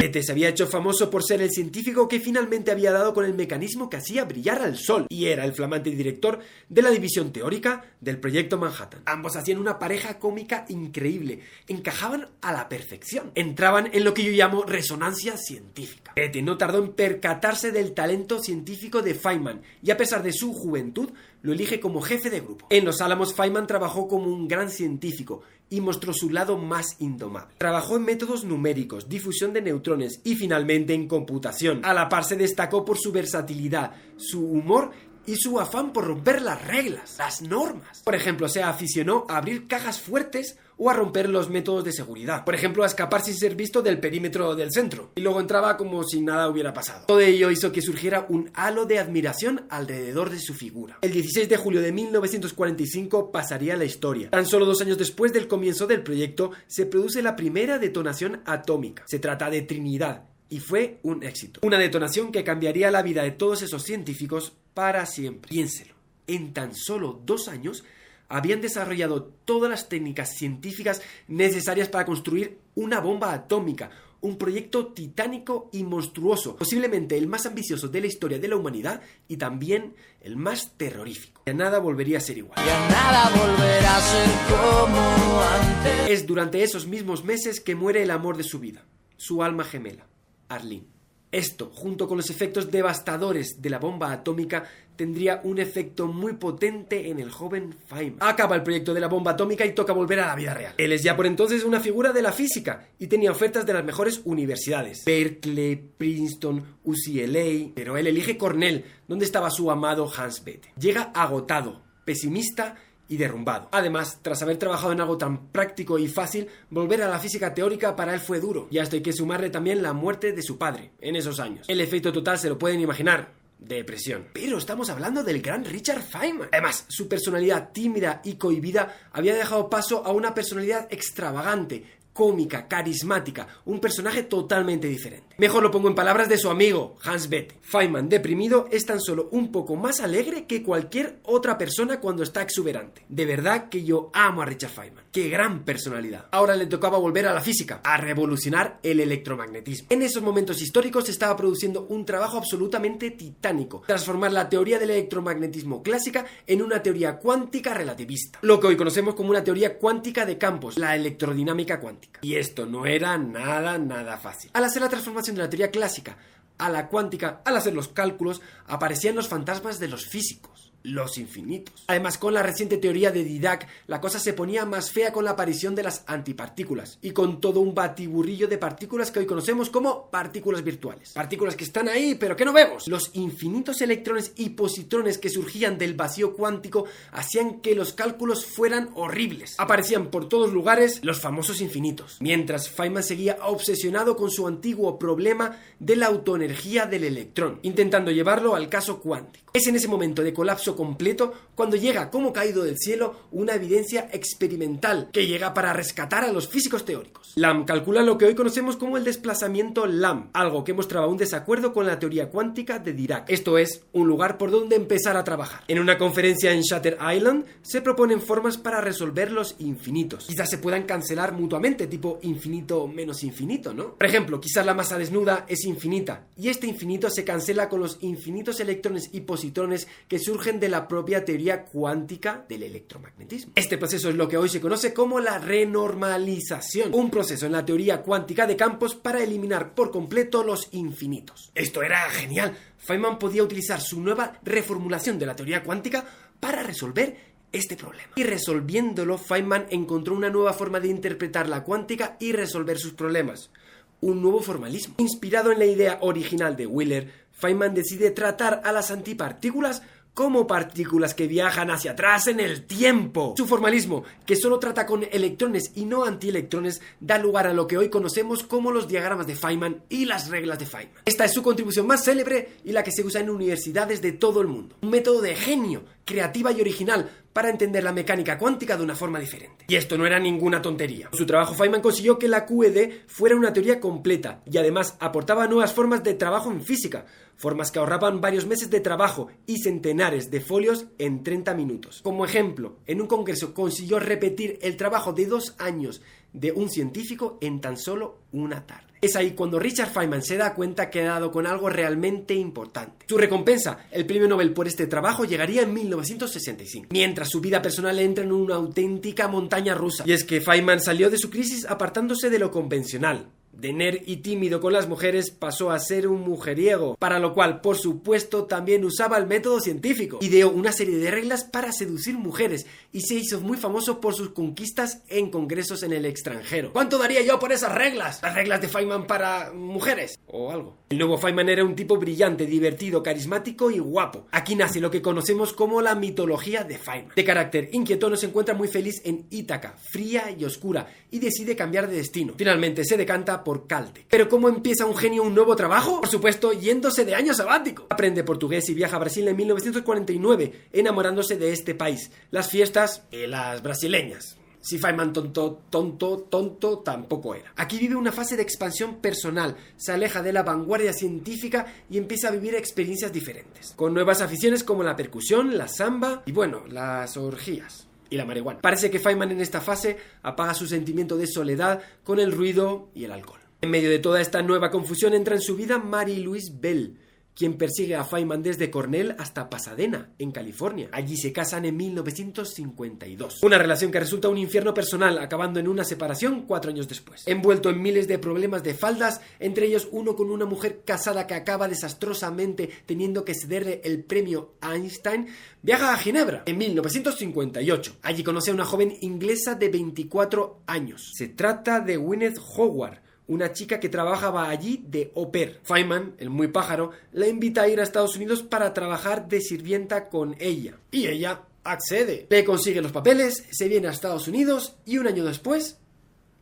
Bethe 0.04 0.22
se 0.22 0.34
había 0.34 0.50
hecho 0.50 0.68
famoso 0.68 1.10
por 1.10 1.24
ser 1.24 1.42
el 1.42 1.50
científico 1.50 2.10
que 2.10 2.20
finalmente 2.20 2.72
había 2.72 2.92
dado 2.92 3.14
con 3.14 3.24
el 3.24 3.34
mecanismo 3.34 3.90
que 3.90 3.96
hacía 3.96 4.26
brillar 4.26 4.62
al 4.62 4.76
Sol 4.76 5.08
y 5.08 5.28
era 5.28 5.46
el 5.46 5.54
flamante 5.54 5.92
director 5.92 6.40
de 6.68 6.82
la 6.82 6.92
división 6.92 7.32
teórica 7.32 7.86
del 8.02 8.20
proyecto 8.20 8.58
Manhattan. 8.58 9.04
Ambos 9.06 9.38
hacían 9.38 9.60
una 9.60 9.80
pareja 9.80 10.20
cómica 10.20 10.66
increíble, 10.68 11.40
encajaban 11.70 12.28
a 12.42 12.52
la 12.52 12.68
perfección, 12.68 13.32
entraban 13.36 13.92
en 13.94 14.04
lo 14.04 14.14
que 14.14 14.26
yo 14.26 14.32
llamo 14.32 14.64
resonancia 14.64 15.38
científica. 15.38 16.12
Bethe 16.18 16.42
no 16.42 16.58
tardó 16.58 16.84
en 16.84 16.92
percatarse 16.92 17.72
del 17.72 17.94
talento 17.94 18.44
científico 18.44 19.02
de 19.02 19.14
Feynman 19.14 19.62
y 19.82 19.92
a 19.92 19.96
pesar 19.96 20.22
de 20.22 20.34
su 20.34 20.52
juventud 20.52 21.12
lo 21.44 21.52
elige 21.54 21.80
como 21.80 22.02
jefe 22.02 22.30
de 22.30 22.40
grupo. 22.40 22.66
En 22.70 22.86
Los 22.86 23.02
Álamos, 23.02 23.34
Feynman 23.36 23.68
trabajó 23.68 24.08
como 24.08 24.28
un 24.28 24.48
gran 24.48 24.72
científico 24.72 25.44
y 25.70 25.82
mostró 25.82 26.14
su 26.14 26.30
lado 26.30 26.58
más 26.58 26.96
indomable. 27.00 27.54
Trabajó 27.58 27.98
en 27.98 28.06
métodos 28.06 28.46
numéricos, 28.46 29.10
difusión 29.10 29.54
de 29.54 29.62
neutrones 29.62 30.22
y 30.24 30.36
finalmente 30.36 30.94
en 30.94 31.08
computación. 31.08 31.82
A 31.84 31.94
la 31.94 32.08
par 32.08 32.24
se 32.24 32.38
destacó 32.38 32.86
por 32.86 32.98
su 32.98 33.12
versatilidad, 33.12 33.92
su 34.16 34.48
humor 34.48 34.92
y 35.26 35.36
su 35.36 35.60
afán 35.60 35.94
por 35.94 36.06
romper 36.06 36.42
las 36.42 36.66
reglas, 36.66 37.16
las 37.18 37.42
normas. 37.42 38.02
Por 38.04 38.16
ejemplo, 38.16 38.50
se 38.50 38.64
aficionó 38.64 39.26
a 39.30 39.38
abrir 39.38 39.68
cajas 39.68 40.00
fuertes 40.00 40.58
o 40.78 40.90
a 40.90 40.94
romper 40.94 41.30
los 41.30 41.50
métodos 41.50 41.84
de 41.84 41.92
seguridad. 41.92 42.44
Por 42.44 42.56
ejemplo, 42.56 42.84
a 42.84 42.88
escapar 42.88 43.22
sin 43.22 43.36
ser 43.36 43.56
visto 43.56 43.82
del 43.82 44.00
perímetro 44.00 44.56
del 44.56 44.72
centro. 44.72 45.12
Y 45.16 45.22
luego 45.22 45.40
entraba 45.40 45.78
como 45.78 46.04
si 46.04 46.22
nada 46.22 46.50
hubiera 46.50 46.74
pasado. 46.74 47.06
Todo 47.06 47.20
ello 47.20 47.52
hizo 47.52 47.72
que 47.72 47.82
surgiera 47.82 48.26
un 48.30 48.52
halo 48.54 48.86
de 48.86 49.00
admiración 49.00 49.66
alrededor 49.70 50.30
de 50.30 50.40
su 50.40 50.54
figura. 50.54 50.98
El 51.02 51.12
16 51.12 51.48
de 51.48 51.58
julio 51.58 51.82
de 51.82 51.92
1945 51.92 53.32
pasaría 53.32 53.78
la 53.78 53.86
historia. 53.86 54.30
Tan 54.30 54.46
solo 54.46 54.66
dos 54.66 54.82
años 54.82 54.98
después 54.98 55.32
del 55.32 55.48
comienzo 55.48 55.88
del 55.88 56.04
proyecto, 56.04 56.52
se 56.68 56.86
produce 56.86 57.22
la 57.22 57.36
primera 57.36 57.78
detonación 57.78 58.42
atómica. 58.46 59.04
Se 59.06 59.20
trata 59.20 59.50
de 59.50 59.62
Trinidad, 59.62 60.24
y 60.54 60.60
fue 60.60 61.00
un 61.02 61.24
éxito. 61.24 61.62
Una 61.64 61.80
detonación 61.80 62.32
que 62.32 62.44
cambiaría 62.44 62.92
la 62.92 63.02
vida 63.02 63.24
de 63.24 63.32
todos 63.32 63.64
esos 63.64 63.82
científicos 63.82 64.54
para 64.74 65.06
siempre. 65.06 65.50
Piénselo, 65.50 65.96
en 66.28 66.54
tan 66.54 66.76
solo 66.76 67.22
dos 67.26 67.48
años 67.48 67.84
habían 68.30 68.62
desarrollado 68.62 69.26
todas 69.46 69.70
las 69.70 69.90
técnicas 69.90 70.36
científicas 70.36 71.02
necesarias 71.28 71.90
para 71.90 72.06
construir 72.06 72.58
una 72.76 73.00
bomba 73.00 73.34
atómica, 73.34 73.92
un 74.22 74.38
proyecto 74.38 74.88
titánico 74.88 75.70
y 75.74 75.84
monstruoso, 75.84 76.56
posiblemente 76.56 77.18
el 77.18 77.28
más 77.28 77.46
ambicioso 77.46 77.90
de 77.90 78.02
la 78.02 78.08
historia 78.08 78.40
de 78.40 78.48
la 78.48 78.56
humanidad 78.56 79.02
y 79.28 79.38
también 79.38 79.96
el 80.22 80.38
más 80.38 80.72
terrorífico. 80.78 81.44
Ya 81.46 81.54
nada 81.54 81.80
volvería 81.80 82.20
a 82.20 82.22
ser 82.22 82.38
igual. 82.38 82.58
Ya 82.66 82.90
nada 82.90 83.30
volverá 83.30 83.98
a 83.98 84.02
ser 84.02 84.30
como 84.50 85.42
antes. 85.42 86.10
Es 86.10 86.26
durante 86.26 86.64
esos 86.64 86.88
mismos 86.88 87.24
meses 87.24 87.60
que 87.60 87.76
muere 87.76 88.02
el 88.02 88.12
amor 88.12 88.38
de 88.38 88.44
su 88.44 88.60
vida, 88.60 88.86
su 89.18 89.44
alma 89.44 89.66
gemela, 89.66 90.08
Arlene. 90.48 90.93
Esto, 91.34 91.72
junto 91.74 92.08
con 92.08 92.18
los 92.18 92.30
efectos 92.30 92.70
devastadores 92.70 93.60
de 93.60 93.72
la 93.72 93.80
bomba 93.80 94.12
atómica, 94.12 94.66
tendría 94.96 95.42
un 95.44 95.58
efecto 95.58 96.06
muy 96.06 96.34
potente 96.34 97.10
en 97.10 97.20
el 97.20 97.32
joven 97.32 97.76
Feynman. 97.88 98.20
Acaba 98.22 98.56
el 98.56 98.62
proyecto 98.62 98.94
de 98.94 99.00
la 99.00 99.08
bomba 99.08 99.32
atómica 99.32 99.66
y 99.66 99.74
toca 99.74 99.94
volver 99.94 100.20
a 100.20 100.28
la 100.28 100.36
vida 100.36 100.54
real. 100.54 100.76
Él 100.78 100.92
es 100.92 101.02
ya 101.02 101.16
por 101.16 101.26
entonces 101.26 101.64
una 101.64 101.80
figura 101.80 102.14
de 102.14 102.22
la 102.22 102.32
física 102.32 102.88
y 103.00 103.08
tenía 103.08 103.32
ofertas 103.32 103.66
de 103.66 103.74
las 103.74 103.84
mejores 103.84 104.22
universidades. 104.26 105.06
Berkeley, 105.06 105.76
Princeton, 105.98 106.78
UCLA, 106.84 107.72
pero 107.74 107.98
él 107.98 108.06
elige 108.06 108.38
Cornell, 108.38 108.86
donde 109.08 109.26
estaba 109.26 109.50
su 109.50 109.72
amado 109.72 110.08
Hans 110.16 110.44
Bethe. 110.44 110.70
Llega 110.80 111.12
agotado, 111.16 111.82
pesimista 112.06 112.76
derrumbado. 113.18 113.70
Además, 113.72 114.20
tras 114.22 114.42
haber 114.42 114.58
trabajado 114.58 114.94
en 114.94 115.02
algo 115.02 115.18
tan 115.18 115.48
práctico 115.48 115.98
y 115.98 116.08
fácil, 116.08 116.48
volver 116.70 117.02
a 117.02 117.08
la 117.08 117.20
física 117.20 117.54
teórica 117.54 117.96
para 117.96 118.14
él 118.14 118.20
fue 118.20 118.40
duro. 118.40 118.68
Y 118.72 118.78
hasta 118.78 118.96
hay 118.96 119.02
que 119.02 119.14
sumarle 119.14 119.50
también 119.50 119.82
la 119.82 119.94
muerte 119.94 120.34
de 120.34 120.42
su 120.42 120.58
padre 120.58 120.92
en 121.02 121.16
esos 121.16 121.40
años. 121.40 121.68
El 121.70 121.82
efecto 121.82 122.12
total 122.12 122.40
se 122.40 122.50
lo 122.50 122.58
pueden 122.58 122.80
imaginar. 122.80 123.32
Depresión. 123.60 124.28
Pero 124.34 124.58
estamos 124.58 124.90
hablando 124.90 125.24
del 125.24 125.42
gran 125.42 125.64
Richard 125.64 126.04
Feynman. 126.04 126.50
Además, 126.52 126.86
su 126.90 127.08
personalidad 127.08 127.72
tímida 127.72 128.20
y 128.26 128.34
cohibida 128.34 129.10
había 129.14 129.36
dejado 129.36 129.70
paso 129.70 130.06
a 130.06 130.12
una 130.12 130.34
personalidad 130.34 130.88
extravagante, 130.92 131.86
cómica, 132.14 132.68
carismática, 132.68 133.48
un 133.66 133.80
personaje 133.80 134.24
totalmente 134.24 134.88
diferente. 134.88 135.36
Mejor 135.38 135.64
lo 135.64 135.72
pongo 135.72 135.88
en 135.88 135.96
palabras 135.96 136.30
de 136.30 136.38
su 136.38 136.50
amigo, 136.50 136.96
Hans 137.04 137.28
Bethe. 137.28 137.56
Feynman, 137.62 138.08
deprimido, 138.08 138.68
es 138.72 138.86
tan 138.86 139.02
solo 139.02 139.30
un 139.32 139.52
poco 139.52 139.76
más 139.76 140.00
alegre 140.00 140.46
que 140.46 140.64
cualquier 140.64 141.20
otra 141.24 141.58
persona 141.58 142.00
cuando 142.00 142.24
está 142.24 142.42
exuberante. 142.42 143.04
De 143.10 143.26
verdad 143.26 143.70
que 143.70 143.84
yo 143.84 144.12
amo 144.14 144.42
a 144.42 144.46
Richard 144.46 144.72
Feynman. 144.72 145.06
Qué 145.12 145.30
gran 145.30 145.64
personalidad. 145.64 146.28
Ahora 146.32 146.56
le 146.56 146.68
tocaba 146.68 146.98
volver 146.98 147.28
a 147.28 147.34
la 147.34 147.42
física, 147.42 147.82
a 147.84 147.98
revolucionar 147.98 148.80
el 148.84 149.00
electromagnetismo. 149.00 149.88
En 149.90 150.02
esos 150.02 150.22
momentos 150.22 150.62
históricos 150.62 151.06
se 151.06 151.12
estaba 151.12 151.36
produciendo 151.36 151.88
un 151.90 152.06
trabajo 152.06 152.38
absolutamente 152.38 153.12
titánico, 153.12 153.84
transformar 153.88 154.32
la 154.32 154.50
teoría 154.50 154.80
del 154.80 154.92
electromagnetismo 154.92 155.82
clásica 155.82 156.26
en 156.48 156.62
una 156.62 156.82
teoría 156.82 157.18
cuántica 157.18 157.74
relativista, 157.74 158.40
lo 158.42 158.60
que 158.60 158.68
hoy 158.68 158.78
conocemos 158.78 159.16
como 159.16 159.30
una 159.30 159.44
teoría 159.44 159.78
cuántica 159.78 160.26
de 160.26 160.38
campos, 160.38 160.78
la 160.78 160.96
electrodinámica 160.96 161.80
cuántica. 161.80 162.03
Y 162.22 162.36
esto 162.36 162.66
no 162.66 162.86
era 162.86 163.18
nada, 163.18 163.78
nada 163.78 164.18
fácil. 164.18 164.52
Al 164.54 164.64
hacer 164.64 164.82
la 164.82 164.90
transformación 164.90 165.36
de 165.36 165.44
la 165.44 165.50
teoría 165.50 165.72
clásica 165.72 166.18
a 166.58 166.70
la 166.70 166.88
cuántica, 166.88 167.42
al 167.46 167.58
hacer 167.58 167.74
los 167.74 167.88
cálculos, 167.88 168.42
aparecían 168.68 169.16
los 169.16 169.28
fantasmas 169.28 169.80
de 169.80 169.88
los 169.88 170.06
físicos 170.06 170.73
los 170.84 171.18
infinitos. 171.18 171.84
Además, 171.88 172.18
con 172.18 172.34
la 172.34 172.44
reciente 172.44 172.78
teoría 172.78 173.12
de 173.12 173.24
Dirac, 173.24 173.68
la 173.88 174.00
cosa 174.00 174.20
se 174.20 174.34
ponía 174.34 174.66
más 174.66 174.92
fea 174.92 175.12
con 175.12 175.26
la 175.26 175.32
aparición 175.32 175.76
de 175.76 175.84
las 175.84 176.04
antipartículas 176.08 177.00
y 177.02 177.12
con 177.12 177.42
todo 177.42 177.62
un 177.62 177.74
batiburrillo 177.74 178.48
de 178.48 178.58
partículas 178.58 179.12
que 179.12 179.20
hoy 179.20 179.26
conocemos 179.26 179.70
como 179.70 180.10
partículas 180.10 180.64
virtuales. 180.64 181.14
Partículas 181.14 181.56
que 181.56 181.64
están 181.64 181.90
ahí, 181.90 182.16
pero 182.16 182.36
que 182.36 182.46
no 182.46 182.54
vemos. 182.54 182.88
Los 182.88 183.12
infinitos 183.14 183.82
electrones 183.82 184.34
y 184.36 184.50
positrones 184.52 185.18
que 185.18 185.30
surgían 185.30 185.78
del 185.78 185.94
vacío 185.94 186.34
cuántico 186.34 186.86
hacían 187.12 187.62
que 187.62 187.76
los 187.76 187.94
cálculos 187.94 188.46
fueran 188.46 188.90
horribles. 188.96 189.56
Aparecían 189.58 190.08
por 190.08 190.28
todos 190.28 190.52
lugares 190.52 191.00
los 191.04 191.20
famosos 191.20 191.62
infinitos. 191.62 192.18
Mientras 192.20 192.70
Feynman 192.70 193.04
seguía 193.04 193.38
obsesionado 193.44 194.16
con 194.16 194.32
su 194.32 194.48
antiguo 194.48 195.00
problema 195.00 195.58
de 195.80 195.96
la 195.96 196.08
autoenergía 196.08 196.86
del 196.86 197.04
electrón, 197.06 197.60
intentando 197.64 198.12
llevarlo 198.12 198.56
al 198.56 198.70
caso 198.70 199.00
cuántico. 199.00 199.52
Es 199.54 199.68
en 199.68 199.76
ese 199.76 199.88
momento 199.88 200.24
de 200.24 200.34
colapso 200.34 200.73
completo 200.76 201.34
cuando 201.56 201.76
llega 201.76 202.10
como 202.10 202.34
caído 202.34 202.64
del 202.64 202.78
cielo 202.78 203.16
una 203.32 203.56
evidencia 203.56 204.10
experimental 204.12 205.10
que 205.12 205.28
llega 205.28 205.54
para 205.54 205.74
rescatar 205.74 206.24
a 206.24 206.32
los 206.32 206.48
físicos 206.48 206.86
teóricos. 206.86 207.34
Lam 207.36 207.66
calcula 207.66 208.04
lo 208.04 208.18
que 208.18 208.26
hoy 208.26 208.36
conocemos 208.36 208.78
como 208.78 208.98
el 208.98 209.04
desplazamiento 209.04 209.86
Lam, 209.86 210.30
algo 210.34 210.64
que 210.64 210.74
mostraba 210.74 211.08
un 211.08 211.18
desacuerdo 211.18 211.74
con 211.74 211.86
la 211.86 212.00
teoría 212.00 212.30
cuántica 212.30 212.80
de 212.80 212.94
Dirac. 212.94 213.30
Esto 213.30 213.58
es, 213.58 213.84
un 213.92 214.08
lugar 214.08 214.38
por 214.38 214.52
donde 214.52 214.76
empezar 214.76 215.18
a 215.18 215.24
trabajar. 215.24 215.64
En 215.68 215.80
una 215.80 215.98
conferencia 215.98 216.52
en 216.52 216.62
Shatter 216.62 216.98
Island 217.16 217.46
se 217.62 217.82
proponen 217.82 218.22
formas 218.22 218.58
para 218.58 218.82
resolver 218.82 219.32
los 219.32 219.56
infinitos. 219.60 220.26
Quizás 220.28 220.50
se 220.50 220.58
puedan 220.58 220.84
cancelar 220.84 221.34
mutuamente, 221.34 221.88
tipo 221.88 222.20
infinito 222.22 222.88
menos 222.88 223.24
infinito, 223.24 223.74
¿no? 223.74 223.96
Por 223.96 224.08
ejemplo, 224.08 224.40
quizás 224.40 224.66
la 224.66 224.74
masa 224.74 224.98
desnuda 224.98 225.46
es 225.48 225.66
infinita 225.66 226.28
y 226.38 226.50
este 226.50 226.68
infinito 226.68 227.10
se 227.10 227.24
cancela 227.24 227.70
con 227.70 227.80
los 227.80 227.98
infinitos 228.02 228.60
electrones 228.60 229.10
y 229.12 229.22
positrones 229.22 229.88
que 230.08 230.20
surgen 230.20 230.60
de 230.64 230.70
la 230.70 230.88
propia 230.88 231.26
teoría 231.26 231.66
cuántica 231.66 232.46
del 232.48 232.64
electromagnetismo. 232.64 233.52
Este 233.54 233.78
proceso 233.78 234.08
es 234.08 234.16
lo 234.16 234.30
que 234.30 234.38
hoy 234.38 234.48
se 234.48 234.62
conoce 234.62 234.94
como 234.94 235.20
la 235.20 235.38
renormalización, 235.38 236.94
un 236.94 237.10
proceso 237.10 237.46
en 237.46 237.52
la 237.52 237.66
teoría 237.66 238.02
cuántica 238.02 238.48
de 238.48 238.56
campos 238.56 238.96
para 238.96 239.22
eliminar 239.22 239.76
por 239.76 239.92
completo 239.92 240.42
los 240.42 240.70
infinitos. 240.72 241.52
Esto 241.54 241.84
era 241.84 242.10
genial. 242.12 242.58
Feynman 242.78 243.20
podía 243.20 243.44
utilizar 243.44 243.82
su 243.82 244.00
nueva 244.00 244.40
reformulación 244.42 245.20
de 245.20 245.26
la 245.26 245.36
teoría 245.36 245.66
cuántica 245.66 246.06
para 246.40 246.64
resolver 246.64 247.18
este 247.52 247.76
problema. 247.76 248.14
Y 248.16 248.24
resolviéndolo, 248.24 249.18
Feynman 249.18 249.66
encontró 249.70 250.16
una 250.16 250.30
nueva 250.30 250.54
forma 250.54 250.80
de 250.80 250.88
interpretar 250.88 251.50
la 251.50 251.66
cuántica 251.66 252.16
y 252.22 252.32
resolver 252.32 252.78
sus 252.78 252.94
problemas. 252.94 253.52
Un 254.00 254.22
nuevo 254.22 254.40
formalismo. 254.40 254.96
Inspirado 254.98 255.52
en 255.52 255.60
la 255.60 255.66
idea 255.66 255.98
original 256.00 256.56
de 256.56 256.68
Wheeler, 256.68 257.12
Feynman 257.34 257.74
decide 257.74 258.12
tratar 258.12 258.62
a 258.64 258.72
las 258.72 258.92
antipartículas 258.92 259.82
como 260.14 260.46
partículas 260.46 261.14
que 261.14 261.28
viajan 261.28 261.72
hacia 261.72 261.92
atrás 261.92 262.28
en 262.28 262.40
el 262.40 262.66
tiempo. 262.66 263.34
Su 263.36 263.48
formalismo, 263.48 264.04
que 264.26 264.36
solo 264.36 264.60
trata 264.60 264.86
con 264.86 265.04
electrones 265.12 265.72
y 265.76 265.86
no 265.86 266.06
antielectrones, 266.06 266.82
da 267.00 267.18
lugar 267.18 267.48
a 267.48 267.54
lo 267.54 267.68
que 267.68 267.78
hoy 267.78 267.90
conocemos 267.90 268.44
como 268.44 268.72
los 268.72 268.88
diagramas 268.88 269.28
de 269.28 269.36
Feynman 269.36 269.84
y 269.90 270.06
las 270.06 270.30
reglas 270.30 270.60
de 270.60 270.66
Feynman. 270.66 271.02
Esta 271.06 271.26
es 271.26 271.34
su 271.34 271.42
contribución 271.42 271.88
más 271.88 272.04
célebre 272.04 272.58
y 272.64 272.72
la 272.72 272.84
que 272.84 272.92
se 272.92 273.04
usa 273.04 273.22
en 273.22 273.30
universidades 273.30 274.02
de 274.02 274.12
todo 274.12 274.42
el 274.42 274.48
mundo. 274.48 274.76
Un 274.82 274.90
método 274.90 275.22
de 275.22 275.36
genio, 275.36 275.84
creativa 276.06 276.52
y 276.52 276.62
original 276.62 277.10
para 277.34 277.50
entender 277.50 277.84
la 277.84 277.92
mecánica 277.92 278.38
cuántica 278.38 278.78
de 278.78 278.84
una 278.84 278.96
forma 278.96 279.20
diferente. 279.20 279.66
Y 279.68 279.76
esto 279.76 279.98
no 279.98 280.06
era 280.06 280.20
ninguna 280.20 280.62
tontería. 280.62 281.10
Su 281.12 281.26
trabajo 281.26 281.56
Feynman 281.56 281.82
consiguió 281.82 282.18
que 282.18 282.28
la 282.28 282.46
QED 282.46 282.92
fuera 283.08 283.36
una 283.36 283.52
teoría 283.52 283.80
completa 283.80 284.42
y 284.46 284.58
además 284.58 284.96
aportaba 285.00 285.48
nuevas 285.48 285.74
formas 285.74 286.04
de 286.04 286.14
trabajo 286.14 286.52
en 286.52 286.62
física, 286.62 287.06
formas 287.36 287.72
que 287.72 287.80
ahorraban 287.80 288.22
varios 288.22 288.46
meses 288.46 288.70
de 288.70 288.80
trabajo 288.80 289.28
y 289.46 289.58
centenares 289.58 290.30
de 290.30 290.40
folios 290.40 290.86
en 291.00 291.24
30 291.24 291.54
minutos. 291.56 292.02
Como 292.04 292.26
ejemplo, 292.26 292.78
en 292.86 293.02
un 293.02 293.08
congreso 293.08 293.54
consiguió 293.54 294.00
repetir 294.00 294.60
el 294.62 294.78
trabajo 294.78 295.12
de 295.14 295.26
dos 295.26 295.56
años 295.58 296.02
de 296.32 296.52
un 296.52 296.70
científico 296.70 297.38
en 297.42 297.62
tan 297.62 297.78
solo 297.78 298.20
una 298.32 298.66
tarde. 298.66 298.93
Es 299.04 299.18
ahí 299.18 299.32
cuando 299.32 299.60
Richard 299.60 299.92
Feynman 299.92 300.24
se 300.24 300.38
da 300.38 300.54
cuenta 300.54 300.90
que 300.90 301.02
ha 301.02 301.16
dado 301.16 301.30
con 301.30 301.46
algo 301.46 301.70
realmente 301.70 302.34
importante. 302.34 303.06
Su 303.06 303.18
recompensa, 303.18 303.80
el 303.92 304.06
premio 304.06 304.30
Nobel 304.30 304.54
por 304.54 304.66
este 304.66 304.88
trabajo, 304.88 305.26
llegaría 305.26 305.64
en 305.64 305.74
1965, 305.74 306.88
mientras 306.90 307.30
su 307.30 307.42
vida 307.42 307.62
personal 307.62 308.00
entra 308.00 308.24
en 308.24 308.32
una 308.32 308.56
auténtica 308.56 309.28
montaña 309.28 309.76
rusa. 309.76 310.06
Y 310.08 310.14
es 310.14 310.24
que 310.24 310.40
Feynman 310.40 310.80
salió 310.80 311.10
de 311.10 311.18
su 311.18 311.30
crisis 311.30 311.66
apartándose 311.66 312.30
de 312.30 312.40
lo 312.40 312.50
convencional, 312.50 313.28
de 313.64 313.72
nerd 313.72 314.02
y 314.06 314.18
tímido 314.18 314.60
con 314.60 314.74
las 314.74 314.90
mujeres 314.90 315.32
pasó 315.32 315.72
a 315.72 315.80
ser 315.80 316.10
un 316.10 316.20
mujeriego, 316.20 316.98
para 317.00 317.18
lo 317.18 317.34
cual, 317.34 317.62
por 317.62 317.78
supuesto, 317.78 318.44
también 318.44 318.84
usaba 318.84 319.18
el 319.18 319.26
método 319.26 319.62
científico. 319.62 320.20
Ideó 320.22 320.50
una 320.50 320.74
serie 320.74 320.98
de 320.98 321.10
reglas 321.10 321.46
para 321.46 321.72
seducir 321.72 322.18
mujeres 322.18 322.66
y 322.92 323.00
se 323.00 323.16
hizo 323.16 323.40
muy 323.40 323.58
famoso 323.58 324.02
por 324.02 324.16
sus 324.16 324.32
conquistas 324.32 325.02
en 325.08 325.32
congresos 325.32 325.82
en 325.84 325.94
el 325.94 326.06
extranjero. 326.06 326.74
¿Cuánto 326.74 326.98
daría 326.98 327.22
yo 327.22 327.40
por 327.40 327.54
esas 327.54 327.74
reglas? 327.74 328.22
Las 328.22 328.36
reglas 328.36 328.60
de 328.60 328.68
Feynman 328.68 329.08
para 329.08 329.54
mujeres 329.54 330.20
o 330.28 330.52
algo. 330.52 330.80
El 330.90 330.98
nuevo 330.98 331.18
Feynman 331.18 331.48
era 331.48 331.64
un 331.64 331.76
tipo 331.76 331.96
brillante, 331.96 332.46
divertido, 332.46 333.02
carismático 333.02 333.72
y 333.72 333.80
guapo. 333.80 334.28
Aquí 334.32 334.56
nace 334.56 334.82
lo 334.82 334.92
que 334.92 335.02
conocemos 335.02 335.54
como 335.54 335.82
la 335.82 335.96
mitología 335.96 336.66
de 336.66 336.78
Feynman. 336.78 337.16
De 337.16 337.24
carácter 337.24 337.70
inquieto, 337.72 338.14
se 338.18 338.26
encuentra 338.26 338.54
muy 338.54 338.68
feliz 338.68 339.02
en 339.06 339.26
Ítaca, 339.30 339.78
fría 339.78 340.36
y 340.38 340.44
oscura, 340.44 340.88
y 341.10 341.20
decide 341.20 341.56
cambiar 341.56 341.90
de 341.90 341.96
destino. 341.96 342.34
Finalmente 342.38 342.84
se 342.84 342.98
decanta 342.98 343.44
por 343.44 343.53
Caltech. 343.68 344.08
Pero 344.10 344.30
¿cómo 344.30 344.50
empieza 344.50 344.86
un 344.86 344.96
genio 344.96 345.24
un 345.24 345.36
nuevo 345.36 345.56
trabajo? 345.56 346.02
Por 346.02 346.10
supuesto, 346.10 346.54
yéndose 346.54 347.06
de 347.06 347.16
año 347.16 347.34
sabático. 347.34 347.88
Aprende 347.90 348.24
portugués 348.24 348.68
y 348.70 348.74
viaja 348.74 348.98
a 348.98 349.00
Brasil 349.00 349.28
en 349.28 349.36
1949, 349.36 350.68
enamorándose 350.74 351.38
de 351.38 351.52
este 351.52 351.76
país. 351.76 352.12
Las 352.32 352.50
fiestas, 352.50 353.04
eh, 353.12 353.28
las 353.28 353.62
brasileñas. 353.62 354.38
Si 354.64 354.80
Feynman 354.80 355.12
tonto, 355.12 355.64
tonto, 355.70 356.20
tonto 356.20 356.80
tampoco 356.80 357.36
era. 357.36 357.52
Aquí 357.58 357.78
vive 357.78 357.98
una 357.98 358.14
fase 358.14 358.38
de 358.38 358.44
expansión 358.44 359.02
personal, 359.02 359.58
se 359.76 359.92
aleja 359.92 360.22
de 360.22 360.32
la 360.32 360.44
vanguardia 360.44 360.94
científica 360.94 361.66
y 361.90 361.98
empieza 361.98 362.30
a 362.30 362.32
vivir 362.32 362.56
experiencias 362.56 363.12
diferentes, 363.12 363.74
con 363.76 363.94
nuevas 363.94 364.22
aficiones 364.22 364.64
como 364.64 364.82
la 364.82 364.96
percusión, 364.96 365.58
la 365.58 365.68
samba 365.68 366.24
y 366.26 366.32
bueno, 366.32 366.64
las 366.70 367.18
orgías 367.18 367.90
y 368.10 368.16
la 368.16 368.24
marihuana. 368.24 368.62
Parece 368.62 368.90
que 368.90 369.00
Feynman 369.00 369.32
en 369.32 369.42
esta 369.42 369.60
fase 369.60 369.98
apaga 370.22 370.54
su 370.54 370.66
sentimiento 370.66 371.18
de 371.18 371.28
soledad 371.28 371.82
con 372.06 372.22
el 372.22 372.32
ruido 372.32 372.88
y 372.96 373.04
el 373.04 373.12
alcohol. 373.12 373.43
En 373.64 373.72
medio 373.72 373.90
de 373.90 374.00
toda 374.00 374.20
esta 374.20 374.42
nueva 374.42 374.70
confusión 374.70 375.14
entra 375.14 375.36
en 375.36 375.42
su 375.42 375.56
vida 375.56 375.78
Mary 375.78 376.18
Louise 376.18 376.52
Bell, 376.54 376.98
quien 377.34 377.58
persigue 377.58 377.96
a 377.96 378.04
Feynman 378.04 378.44
desde 378.44 378.70
Cornell 378.70 379.16
hasta 379.18 379.50
Pasadena, 379.50 380.10
en 380.20 380.34
California. 380.34 380.90
Allí 380.92 381.16
se 381.16 381.32
casan 381.32 381.64
en 381.64 381.78
1952. 381.78 383.42
Una 383.42 383.58
relación 383.58 383.90
que 383.90 384.02
resulta 384.02 384.28
un 384.28 384.38
infierno 384.38 384.74
personal, 384.74 385.18
acabando 385.18 385.62
en 385.62 385.70
una 385.70 385.86
separación 385.86 386.42
cuatro 386.46 386.72
años 386.72 386.90
después. 386.90 387.24
Envuelto 387.26 387.70
en 387.70 387.82
miles 387.82 388.06
de 388.10 388.20
problemas 388.20 388.64
de 388.64 388.74
faldas, 388.74 389.22
entre 389.40 389.68
ellos 389.68 389.88
uno 389.92 390.18
con 390.18 390.30
una 390.30 390.44
mujer 390.44 390.82
casada 390.84 391.26
que 391.26 391.36
acaba 391.36 391.70
desastrosamente 391.70 392.70
teniendo 392.86 393.24
que 393.24 393.34
cederle 393.34 393.80
el 393.86 394.04
premio 394.04 394.56
Einstein, 394.62 395.28
viaja 395.62 395.94
a 395.94 395.98
Ginebra 395.98 396.44
en 396.48 396.58
1958. 396.58 397.96
Allí 398.02 398.26
conoce 398.26 398.52
a 398.52 398.56
una 398.56 398.66
joven 398.66 398.94
inglesa 399.00 399.56
de 399.56 399.70
24 399.70 400.64
años. 400.68 401.14
Se 401.16 401.30
trata 401.30 401.80
de 401.80 401.96
Gwyneth 401.96 402.42
Howard 402.58 403.03
una 403.28 403.54
chica 403.54 403.80
que 403.80 403.90
trabajaba 403.90 404.50
allí 404.50 404.84
de 404.88 405.12
au 405.16 405.32
pair. 405.32 405.60
Feynman, 405.64 406.16
el 406.18 406.30
muy 406.30 406.48
pájaro, 406.48 406.92
la 407.12 407.28
invita 407.28 407.64
a 407.64 407.68
ir 407.68 407.80
a 407.80 407.84
Estados 407.84 408.16
Unidos 408.16 408.44
para 408.44 408.74
trabajar 408.74 409.28
de 409.28 409.42
sirvienta 409.42 410.10
con 410.10 410.36
ella. 410.40 410.78
Y 410.92 411.08
ella 411.08 411.42
accede. 411.64 412.28
Le 412.30 412.44
consigue 412.44 412.82
los 412.82 412.92
papeles, 412.92 413.46
se 413.52 413.68
viene 413.68 413.88
a 413.88 413.92
Estados 413.92 414.28
Unidos 414.28 414.76
y 414.86 414.98
un 414.98 415.08
año 415.08 415.24
después 415.24 415.80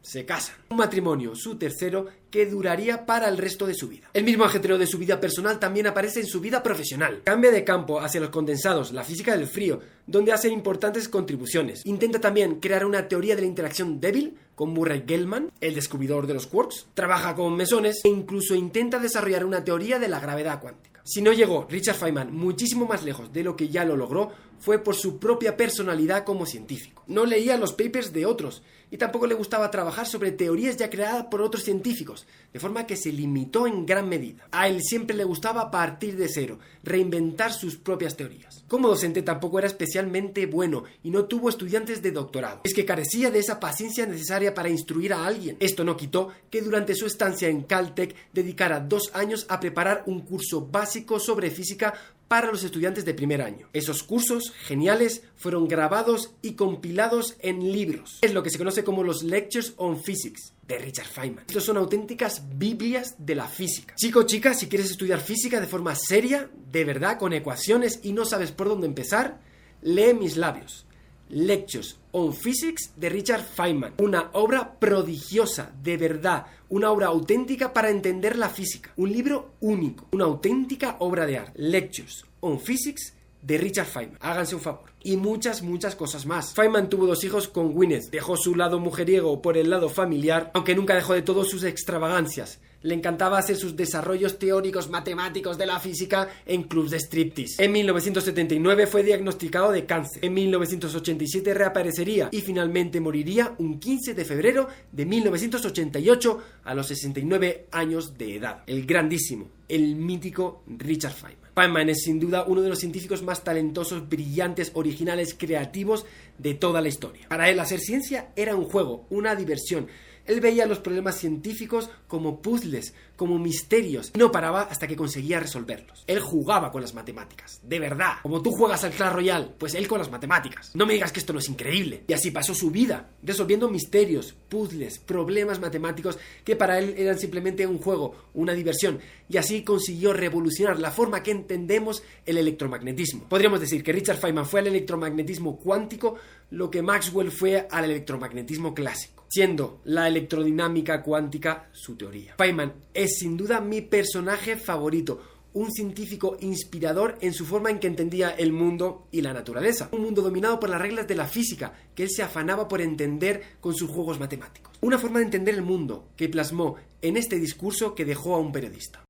se 0.01 0.25
casan. 0.25 0.55
Un 0.69 0.77
matrimonio, 0.77 1.35
su 1.35 1.55
tercero, 1.55 2.07
que 2.29 2.45
duraría 2.45 3.05
para 3.05 3.27
el 3.27 3.37
resto 3.37 3.67
de 3.67 3.73
su 3.73 3.87
vida. 3.87 4.09
El 4.13 4.23
mismo 4.23 4.45
ajetreo 4.45 4.77
de 4.77 4.87
su 4.87 4.97
vida 4.97 5.19
personal 5.19 5.59
también 5.59 5.87
aparece 5.87 6.21
en 6.21 6.27
su 6.27 6.39
vida 6.39 6.63
profesional. 6.63 7.21
Cambia 7.23 7.51
de 7.51 7.63
campo 7.63 7.99
hacia 7.99 8.21
los 8.21 8.29
condensados, 8.29 8.91
la 8.91 9.03
física 9.03 9.35
del 9.35 9.47
frío, 9.47 9.79
donde 10.07 10.31
hace 10.31 10.49
importantes 10.49 11.09
contribuciones. 11.09 11.85
Intenta 11.85 12.19
también 12.19 12.59
crear 12.59 12.85
una 12.85 13.07
teoría 13.07 13.35
de 13.35 13.41
la 13.41 13.47
interacción 13.47 13.99
débil 13.99 14.37
con 14.55 14.69
Murray 14.73 15.03
Gell-Mann, 15.07 15.51
el 15.59 15.75
descubridor 15.75 16.27
de 16.27 16.33
los 16.35 16.47
quarks. 16.47 16.87
Trabaja 16.93 17.35
con 17.35 17.55
mesones 17.55 18.01
e 18.03 18.09
incluso 18.09 18.55
intenta 18.55 18.99
desarrollar 18.99 19.45
una 19.45 19.63
teoría 19.63 19.99
de 19.99 20.07
la 20.07 20.19
gravedad 20.19 20.61
cuántica. 20.61 21.01
Si 21.03 21.21
no 21.21 21.33
llegó 21.33 21.65
Richard 21.69 21.95
Feynman 21.95 22.33
muchísimo 22.33 22.85
más 22.85 23.03
lejos 23.03 23.33
de 23.33 23.43
lo 23.43 23.55
que 23.55 23.69
ya 23.69 23.83
lo 23.83 23.97
logró, 23.97 24.31
fue 24.61 24.79
por 24.79 24.95
su 24.95 25.19
propia 25.19 25.57
personalidad 25.57 26.23
como 26.23 26.45
científico. 26.45 27.03
No 27.07 27.25
leía 27.25 27.57
los 27.57 27.73
papers 27.73 28.13
de 28.13 28.25
otros 28.25 28.61
y 28.91 28.97
tampoco 28.97 29.25
le 29.25 29.35
gustaba 29.35 29.71
trabajar 29.71 30.05
sobre 30.05 30.31
teorías 30.31 30.77
ya 30.77 30.89
creadas 30.89 31.25
por 31.25 31.41
otros 31.41 31.63
científicos, 31.63 32.27
de 32.53 32.59
forma 32.59 32.85
que 32.85 32.97
se 32.97 33.11
limitó 33.11 33.65
en 33.65 33.85
gran 33.85 34.07
medida. 34.07 34.47
A 34.51 34.67
él 34.67 34.81
siempre 34.81 35.15
le 35.15 35.23
gustaba 35.23 35.71
partir 35.71 36.17
de 36.17 36.27
cero, 36.27 36.59
reinventar 36.83 37.53
sus 37.53 37.77
propias 37.77 38.17
teorías. 38.17 38.63
Como 38.67 38.89
docente 38.89 39.21
tampoco 39.21 39.59
era 39.59 39.67
especialmente 39.67 40.45
bueno 40.45 40.83
y 41.03 41.09
no 41.09 41.25
tuvo 41.25 41.49
estudiantes 41.49 42.01
de 42.01 42.11
doctorado. 42.11 42.61
Es 42.63 42.73
que 42.73 42.85
carecía 42.85 43.31
de 43.31 43.39
esa 43.39 43.59
paciencia 43.59 44.05
necesaria 44.05 44.53
para 44.53 44.69
instruir 44.69 45.13
a 45.13 45.25
alguien. 45.25 45.57
Esto 45.59 45.83
no 45.83 45.97
quitó 45.97 46.29
que 46.49 46.61
durante 46.61 46.93
su 46.93 47.05
estancia 47.05 47.47
en 47.47 47.63
Caltech 47.63 48.15
dedicara 48.33 48.81
dos 48.81 49.11
años 49.13 49.45
a 49.49 49.59
preparar 49.59 50.03
un 50.05 50.21
curso 50.21 50.67
básico 50.67 51.19
sobre 51.19 51.49
física 51.49 51.93
para 52.31 52.49
los 52.49 52.63
estudiantes 52.63 53.03
de 53.03 53.13
primer 53.13 53.41
año. 53.41 53.67
Esos 53.73 54.03
cursos 54.03 54.53
geniales 54.65 55.23
fueron 55.35 55.67
grabados 55.67 56.33
y 56.41 56.53
compilados 56.53 57.35
en 57.41 57.73
libros. 57.73 58.19
Es 58.21 58.33
lo 58.33 58.41
que 58.41 58.49
se 58.49 58.57
conoce 58.57 58.85
como 58.85 59.03
los 59.03 59.21
Lectures 59.21 59.73
on 59.75 60.01
Physics 60.01 60.53
de 60.65 60.77
Richard 60.77 61.07
Feynman. 61.07 61.43
Estos 61.49 61.65
son 61.65 61.75
auténticas 61.75 62.43
Biblias 62.57 63.15
de 63.17 63.35
la 63.35 63.49
física. 63.49 63.95
Chico, 63.97 64.23
chica, 64.23 64.53
si 64.53 64.67
quieres 64.67 64.91
estudiar 64.91 65.19
física 65.19 65.59
de 65.59 65.67
forma 65.67 65.93
seria, 65.93 66.49
de 66.71 66.85
verdad, 66.85 67.19
con 67.19 67.33
ecuaciones 67.33 67.99
y 68.01 68.13
no 68.13 68.23
sabes 68.23 68.53
por 68.53 68.69
dónde 68.69 68.87
empezar, 68.87 69.41
lee 69.81 70.13
mis 70.13 70.37
labios. 70.37 70.85
Lectures 71.31 71.97
on 72.11 72.33
Physics 72.33 72.91
de 72.95 73.09
Richard 73.09 73.43
Feynman. 73.43 73.93
Una 73.99 74.29
obra 74.33 74.77
prodigiosa, 74.79 75.71
de 75.81 75.97
verdad, 75.97 76.45
una 76.69 76.91
obra 76.91 77.07
auténtica 77.07 77.71
para 77.71 77.89
entender 77.89 78.37
la 78.37 78.49
física. 78.49 78.91
Un 78.97 79.11
libro 79.11 79.53
único, 79.61 80.07
una 80.11 80.25
auténtica 80.25 80.97
obra 80.99 81.25
de 81.25 81.37
arte. 81.37 81.53
Lectures 81.55 82.25
on 82.41 82.59
Physics 82.59 83.13
de 83.41 83.57
Richard 83.57 83.87
Feynman. 83.87 84.17
Háganse 84.21 84.55
un 84.55 84.61
favor. 84.61 84.91
Y 85.03 85.17
muchas, 85.17 85.61
muchas 85.61 85.95
cosas 85.95 86.25
más. 86.25 86.53
Feynman 86.53 86.89
tuvo 86.89 87.07
dos 87.07 87.23
hijos 87.23 87.47
con 87.47 87.73
Gwyneth. 87.73 88.11
Dejó 88.11 88.37
su 88.37 88.55
lado 88.55 88.79
mujeriego 88.79 89.41
por 89.41 89.57
el 89.57 89.69
lado 89.69 89.89
familiar, 89.89 90.51
aunque 90.53 90.75
nunca 90.75 90.95
dejó 90.95 91.13
de 91.13 91.21
todo 91.21 91.43
sus 91.45 91.63
extravagancias. 91.63 92.59
Le 92.83 92.95
encantaba 92.95 93.37
hacer 93.37 93.55
sus 93.55 93.75
desarrollos 93.75 94.39
teóricos 94.39 94.89
matemáticos 94.89 95.57
de 95.57 95.65
la 95.65 95.79
física 95.79 96.29
en 96.45 96.63
clubs 96.63 96.91
de 96.91 96.99
striptease. 96.99 97.63
En 97.63 97.71
1979 97.71 98.87
fue 98.87 99.03
diagnosticado 99.03 99.71
de 99.71 99.85
cáncer. 99.85 100.23
En 100.25 100.33
1987 100.33 101.53
reaparecería 101.53 102.29
y 102.31 102.41
finalmente 102.41 102.99
moriría 102.99 103.55
un 103.57 103.79
15 103.79 104.13
de 104.13 104.25
febrero 104.25 104.67
de 104.91 105.05
1988 105.05 106.43
a 106.63 106.73
los 106.73 106.87
69 106.87 107.67
años 107.71 108.17
de 108.17 108.35
edad. 108.35 108.63
El 108.67 108.85
grandísimo, 108.85 109.49
el 109.67 109.95
mítico 109.95 110.63
Richard 110.67 111.13
Feynman. 111.13 111.51
Feynman 111.53 111.89
es 111.89 112.03
sin 112.03 112.19
duda 112.19 112.45
uno 112.47 112.61
de 112.61 112.69
los 112.69 112.79
científicos 112.79 113.23
más 113.23 113.43
talentosos, 113.43 114.07
brillantes, 114.07 114.71
originales, 114.73 115.35
creativos 115.37 116.05
de 116.37 116.53
toda 116.53 116.81
la 116.81 116.87
historia. 116.87 117.27
Para 117.27 117.49
él 117.49 117.59
hacer 117.59 117.79
ciencia 117.79 118.29
era 118.35 118.55
un 118.55 118.65
juego, 118.65 119.05
una 119.09 119.35
diversión 119.35 119.87
Él 120.25 120.41
veía 120.41 120.65
los 120.65 120.79
problemas 120.79 121.17
científicos 121.17 121.89
como 122.07 122.41
puzzles, 122.41 122.93
como 123.15 123.37
misterios, 123.37 124.11
y 124.15 124.19
no 124.19 124.31
paraba 124.31 124.63
hasta 124.63 124.87
que 124.87 124.95
conseguía 124.95 125.39
resolverlos. 125.39 126.03
Él 126.07 126.19
jugaba 126.19 126.71
con 126.71 126.81
las 126.81 126.93
matemáticas, 126.93 127.59
de 127.63 127.79
verdad. 127.79 128.13
Como 128.23 128.41
tú 128.41 128.51
juegas 128.51 128.83
al 128.83 128.91
Clash 128.91 129.13
Royale, 129.13 129.49
pues 129.57 129.75
él 129.75 129.87
con 129.87 129.99
las 129.99 130.11
matemáticas. 130.11 130.71
No 130.73 130.85
me 130.85 130.93
digas 130.93 131.11
que 131.11 131.19
esto 131.19 131.33
no 131.33 131.39
es 131.39 131.49
increíble. 131.49 132.03
Y 132.07 132.13
así 132.13 132.31
pasó 132.31 132.53
su 132.53 132.71
vida, 132.71 133.11
resolviendo 133.23 133.69
misterios, 133.69 134.35
puzzles, 134.49 134.99
problemas 134.99 135.59
matemáticos 135.59 136.17
que 136.43 136.55
para 136.55 136.79
él 136.79 136.95
eran 136.97 137.19
simplemente 137.19 137.67
un 137.67 137.77
juego, 137.77 138.15
una 138.33 138.53
diversión, 138.53 138.99
y 139.29 139.37
así 139.37 139.63
consiguió 139.63 140.13
revolucionar 140.13 140.79
la 140.79 140.91
forma 140.91 141.23
que 141.23 141.31
entendemos 141.31 142.03
el 142.25 142.37
electromagnetismo. 142.37 143.27
Podríamos 143.29 143.59
decir 143.59 143.83
que 143.83 143.91
Richard 143.91 144.17
Feynman 144.17 144.45
fue 144.45 144.61
al 144.61 144.67
electromagnetismo 144.67 145.57
cuántico 145.57 146.15
lo 146.49 146.69
que 146.69 146.81
Maxwell 146.81 147.31
fue 147.31 147.67
al 147.69 147.85
electromagnetismo 147.85 148.73
clásico, 148.73 149.20
siendo 149.31 149.79
la 149.85 150.09
electrodinámica 150.09 151.01
cuántica 151.01 151.69
su 151.71 151.95
teoría. 151.95 152.35
Feynman 152.37 152.73
es 152.93 153.17
sin 153.19 153.37
duda 153.37 153.61
mi 153.61 153.79
personaje 153.79 154.57
favorito, 154.57 155.21
un 155.53 155.71
científico 155.71 156.35
inspirador 156.41 157.17
en 157.21 157.33
su 157.33 157.45
forma 157.45 157.69
en 157.69 157.79
que 157.79 157.87
entendía 157.87 158.31
el 158.31 158.51
mundo 158.51 159.07
y 159.09 159.21
la 159.21 159.31
naturaleza. 159.31 159.87
Un 159.93 160.01
mundo 160.01 160.21
dominado 160.21 160.59
por 160.59 160.69
las 160.69 160.81
reglas 160.81 161.07
de 161.07 161.15
la 161.15 161.27
física, 161.27 161.73
que 161.95 162.03
él 162.03 162.09
se 162.09 162.23
afanaba 162.23 162.67
por 162.67 162.81
entender 162.81 163.41
con 163.61 163.73
sus 163.73 163.89
juegos 163.89 164.19
matemáticos. 164.19 164.73
Una 164.81 164.97
forma 164.97 165.19
de 165.19 165.25
entender 165.25 165.55
el 165.55 165.61
mundo 165.61 166.09
que 166.17 166.27
plasmó 166.27 166.75
en 167.01 167.15
este 167.15 167.39
discurso 167.39 167.95
que 167.95 168.03
dejó 168.03 168.35
a 168.35 168.39
un 168.39 168.51
periodista. 168.51 169.01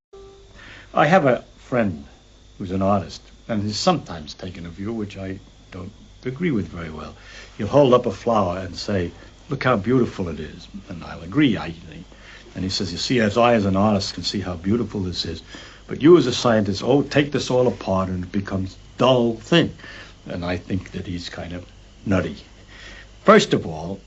I 0.94 1.06
have 1.06 1.28
a 1.28 1.42
friend 1.68 2.04
who's 2.60 2.70
an 2.70 2.82
artist, 2.82 3.22
and 3.48 3.64
he's 3.64 3.76
sometimes 3.76 4.36
taken 4.36 4.66
a 4.66 4.70
view 4.70 4.92
which 4.92 5.16
I 5.16 5.40
don't 5.72 5.90
agree 6.24 6.52
with 6.52 6.68
very 6.68 6.90
well. 6.90 7.14
He'll 7.58 7.66
hold 7.66 7.92
up 7.92 8.06
a 8.06 8.12
flower 8.12 8.58
and 8.58 8.76
say, 8.76 9.10
look 9.48 9.64
how 9.64 9.76
beautiful 9.76 10.28
it 10.28 10.40
is. 10.40 10.68
And 10.88 11.02
I'll 11.04 11.22
agree. 11.22 11.56
I, 11.56 11.74
and 12.54 12.64
he 12.64 12.70
says, 12.70 12.92
you 12.92 12.98
see, 12.98 13.20
as 13.20 13.38
I 13.38 13.54
as 13.54 13.64
an 13.64 13.76
artist 13.76 14.14
can 14.14 14.22
see 14.22 14.40
how 14.40 14.54
beautiful 14.54 15.00
this 15.00 15.24
is, 15.24 15.42
but 15.86 16.02
you 16.02 16.16
as 16.16 16.26
a 16.26 16.32
scientist, 16.32 16.82
oh, 16.82 17.02
take 17.02 17.32
this 17.32 17.50
all 17.50 17.66
apart 17.66 18.08
and 18.08 18.24
it 18.24 18.32
becomes 18.32 18.76
dull 18.98 19.36
thing. 19.36 19.74
And 20.26 20.44
I 20.44 20.56
think 20.56 20.92
that 20.92 21.06
he's 21.06 21.28
kind 21.28 21.52
of 21.52 21.66
nutty. 22.06 22.36
First 23.24 23.54
of 23.54 23.66
all, 23.66 24.00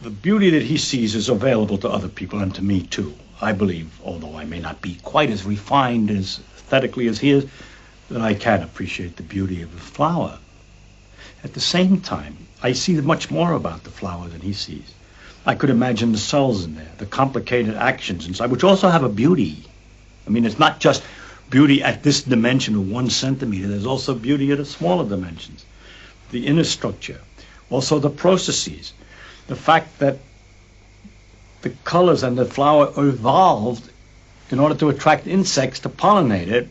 the 0.00 0.10
beauty 0.10 0.50
that 0.50 0.62
he 0.62 0.78
sees 0.78 1.14
is 1.14 1.28
available 1.28 1.78
to 1.78 1.88
other 1.88 2.08
people 2.08 2.40
and 2.40 2.54
to 2.54 2.62
me 2.62 2.82
too. 2.82 3.14
I 3.40 3.52
believe, 3.52 3.90
although 4.04 4.36
I 4.36 4.44
may 4.44 4.60
not 4.60 4.80
be 4.80 4.96
quite 5.02 5.30
as 5.30 5.44
refined 5.44 6.10
as 6.10 6.40
aesthetically 6.56 7.08
as 7.08 7.18
he 7.18 7.30
is, 7.30 7.46
that 8.08 8.20
I 8.20 8.34
can 8.34 8.62
appreciate 8.62 9.16
the 9.16 9.22
beauty 9.22 9.62
of 9.62 9.74
a 9.74 9.78
flower. 9.78 10.38
At 11.44 11.54
the 11.54 11.60
same 11.60 12.00
time, 12.00 12.36
I 12.64 12.72
see 12.72 13.00
much 13.00 13.30
more 13.30 13.52
about 13.52 13.82
the 13.82 13.90
flower 13.90 14.28
than 14.28 14.40
he 14.40 14.52
sees. 14.52 14.94
I 15.44 15.56
could 15.56 15.70
imagine 15.70 16.12
the 16.12 16.18
cells 16.18 16.64
in 16.64 16.76
there, 16.76 16.92
the 16.98 17.06
complicated 17.06 17.74
actions 17.74 18.26
inside, 18.26 18.52
which 18.52 18.62
also 18.62 18.88
have 18.88 19.02
a 19.02 19.08
beauty. 19.08 19.64
I 20.26 20.30
mean, 20.30 20.44
it's 20.44 20.60
not 20.60 20.78
just 20.78 21.02
beauty 21.50 21.82
at 21.82 22.04
this 22.04 22.22
dimension 22.22 22.76
of 22.76 22.88
one 22.88 23.10
centimeter. 23.10 23.66
There's 23.66 23.84
also 23.86 24.14
beauty 24.14 24.52
at 24.52 24.60
a 24.60 24.64
smaller 24.64 25.08
dimensions. 25.08 25.64
The 26.30 26.46
inner 26.46 26.62
structure, 26.62 27.20
also 27.68 27.98
the 27.98 28.10
processes, 28.10 28.92
the 29.48 29.56
fact 29.56 29.98
that 29.98 30.18
the 31.62 31.70
colors 31.84 32.22
and 32.22 32.38
the 32.38 32.44
flower 32.44 32.92
evolved 32.96 33.90
in 34.50 34.60
order 34.60 34.76
to 34.76 34.88
attract 34.88 35.26
insects 35.26 35.80
to 35.80 35.88
pollinate 35.88 36.48
it 36.48 36.68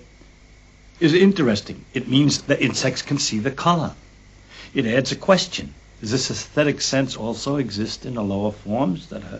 is 1.01 1.13
interesting. 1.13 1.83
It 1.93 2.07
means 2.07 2.43
that 2.43 2.61
insects 2.61 3.01
can 3.01 3.17
see 3.17 3.39
the 3.39 3.51
color. 3.51 3.93
It 4.73 4.85
adds 4.85 5.11
a 5.11 5.15
question. 5.17 5.73
Does 6.01 6.09
this 6.09 6.31
aesthetic 6.31 6.81
sense 6.81 7.15
also 7.15 7.57
exist 7.57 8.05
in 8.05 8.15
the 8.15 8.23
lower 8.23 8.51
forms? 8.51 9.07
That 9.09 9.23
uh, 9.23 9.39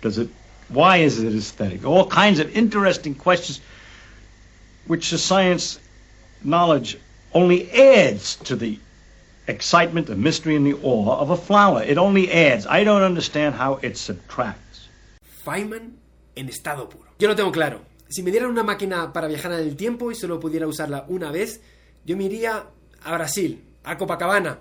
does 0.00 0.18
it? 0.18 0.28
Why 0.68 0.98
is 0.98 1.20
it 1.20 1.34
aesthetic? 1.34 1.84
All 1.84 2.06
kinds 2.06 2.38
of 2.38 2.56
interesting 2.56 3.16
questions, 3.16 3.60
which 4.86 5.10
the 5.10 5.18
science 5.18 5.80
knowledge 6.44 6.96
only 7.34 7.70
adds 7.72 8.36
to 8.44 8.54
the 8.54 8.78
excitement, 9.48 10.06
the 10.06 10.14
mystery, 10.14 10.54
and 10.54 10.64
the 10.64 10.74
awe 10.74 11.18
of 11.18 11.30
a 11.30 11.36
flower. 11.36 11.82
It 11.82 11.98
only 11.98 12.30
adds. 12.30 12.66
I 12.66 12.84
don't 12.84 13.02
understand 13.02 13.56
how 13.56 13.80
it 13.82 13.96
subtracts. 13.96 14.88
Feynman 15.44 15.96
en 16.36 16.48
estado 16.48 16.88
puro. 16.88 17.10
Yo 17.18 17.26
lo 17.28 17.34
tengo 17.34 17.50
claro. 17.50 17.80
Si 18.08 18.22
me 18.22 18.30
dieran 18.30 18.50
una 18.50 18.62
máquina 18.62 19.12
para 19.12 19.26
viajar 19.26 19.52
en 19.52 19.58
el 19.58 19.74
tiempo 19.74 20.12
y 20.12 20.14
solo 20.14 20.38
pudiera 20.38 20.68
usarla 20.68 21.04
una 21.08 21.32
vez, 21.32 21.60
yo 22.04 22.16
me 22.16 22.24
iría 22.24 22.66
a 23.02 23.14
Brasil, 23.14 23.60
a 23.82 23.96
Copacabana, 23.96 24.60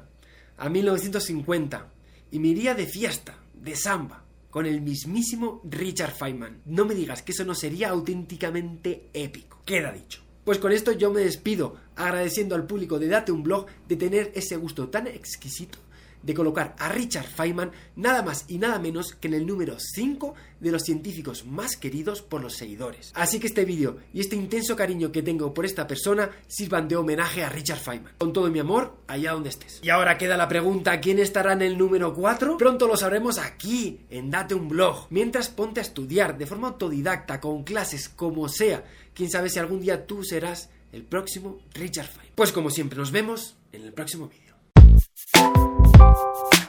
a 0.58 0.70
1950, 0.70 1.91
y 2.32 2.39
me 2.39 2.50
iría 2.50 2.74
de 2.74 2.86
fiesta, 2.86 3.38
de 3.54 3.76
samba, 3.76 4.24
con 4.50 4.65
el 4.65 4.82
mismísimo 4.82 5.62
Richard 5.65 6.15
Feynman. 6.15 6.62
No 6.65 6.86
me 6.86 6.96
digas 6.96 7.22
que 7.22 7.34
eso 7.34 7.44
no 7.44 7.56
sería 7.56 7.89
auténticamente 7.89 9.10
épico. 9.13 9.62
Queda 9.65 9.91
dicho. 9.91 10.22
Pues 10.46 10.60
con 10.60 10.72
esto 10.72 10.91
yo 10.91 11.12
me 11.12 11.22
despido, 11.22 11.76
agradeciendo 11.96 12.56
al 12.56 12.68
público 12.68 13.00
de 13.00 13.08
Date 13.08 13.32
un 13.32 13.44
Blog 13.44 13.65
de 13.88 13.96
tener 13.96 14.32
ese 14.36 14.56
gusto 14.58 14.89
tan 14.89 15.08
exquisito 15.08 15.80
de 16.26 16.34
colocar 16.34 16.76
a 16.80 16.90
Richard 16.90 17.28
Feynman 17.28 17.72
nada 17.96 18.24
más 18.24 18.46
y 18.48 18.58
nada 18.58 18.80
menos 18.80 19.14
que 19.14 19.28
en 19.28 19.36
el 19.36 19.46
número 19.46 19.78
5 19.80 20.34
de 20.60 20.72
los 20.72 20.82
científicos 20.82 21.46
más 21.46 21.78
queridos 21.78 22.22
por 22.22 22.42
los 22.42 22.56
seguidores. 22.56 23.12
Así 23.14 23.40
que 23.40 23.48
este 23.48 23.66
vídeo 23.66 23.98
y 24.14 24.22
este 24.22 24.36
intenso 24.36 24.76
cariño 24.76 25.12
que 25.12 25.22
tengo 25.22 25.54
por 25.54 25.66
esta 25.66 25.86
persona 25.86 26.32
sirvan 26.48 26.88
de 26.88 26.96
homenaje 26.96 27.44
a 27.44 27.50
Richard 27.50 27.80
Feynman. 27.80 28.14
Con 28.18 28.34
todo 28.34 28.50
mi 28.50 28.60
amor, 28.60 28.98
allá 29.08 29.34
donde 29.34 29.50
estés. 29.50 29.80
Y 29.84 29.90
ahora 29.90 30.18
queda 30.18 30.36
la 30.36 30.48
pregunta, 30.48 31.00
¿quién 31.00 31.20
estará 31.20 31.54
en 31.54 31.62
el 31.62 31.78
número 31.78 32.14
4? 32.14 32.58
Pronto 32.58 32.88
lo 32.88 32.98
sabremos 32.98 33.38
aquí, 33.38 34.06
en 34.10 34.32
Date 34.32 34.56
un 34.56 34.68
Blog. 34.68 35.08
Mientras 35.12 35.50
ponte 35.50 35.80
a 35.80 35.84
estudiar 35.84 36.38
de 36.38 36.48
forma 36.48 36.70
autodidacta, 36.70 37.40
con 37.40 37.64
clases, 37.64 38.10
como 38.10 38.50
sea. 38.50 38.84
Quién 39.14 39.30
sabe 39.30 39.50
si 39.50 39.60
algún 39.60 39.82
día 39.82 40.08
tú 40.08 40.24
serás 40.24 40.70
el 40.92 41.04
próximo 41.04 41.60
Richard 41.74 42.08
Feynman. 42.08 42.34
Pues 42.34 42.52
como 42.52 42.70
siempre, 42.70 42.98
nos 42.98 43.12
vemos 43.12 43.58
en 43.72 43.84
el 43.84 43.94
próximo 43.94 44.28
vídeo. 44.28 45.64
Thank 46.06 46.60
you. 46.60 46.64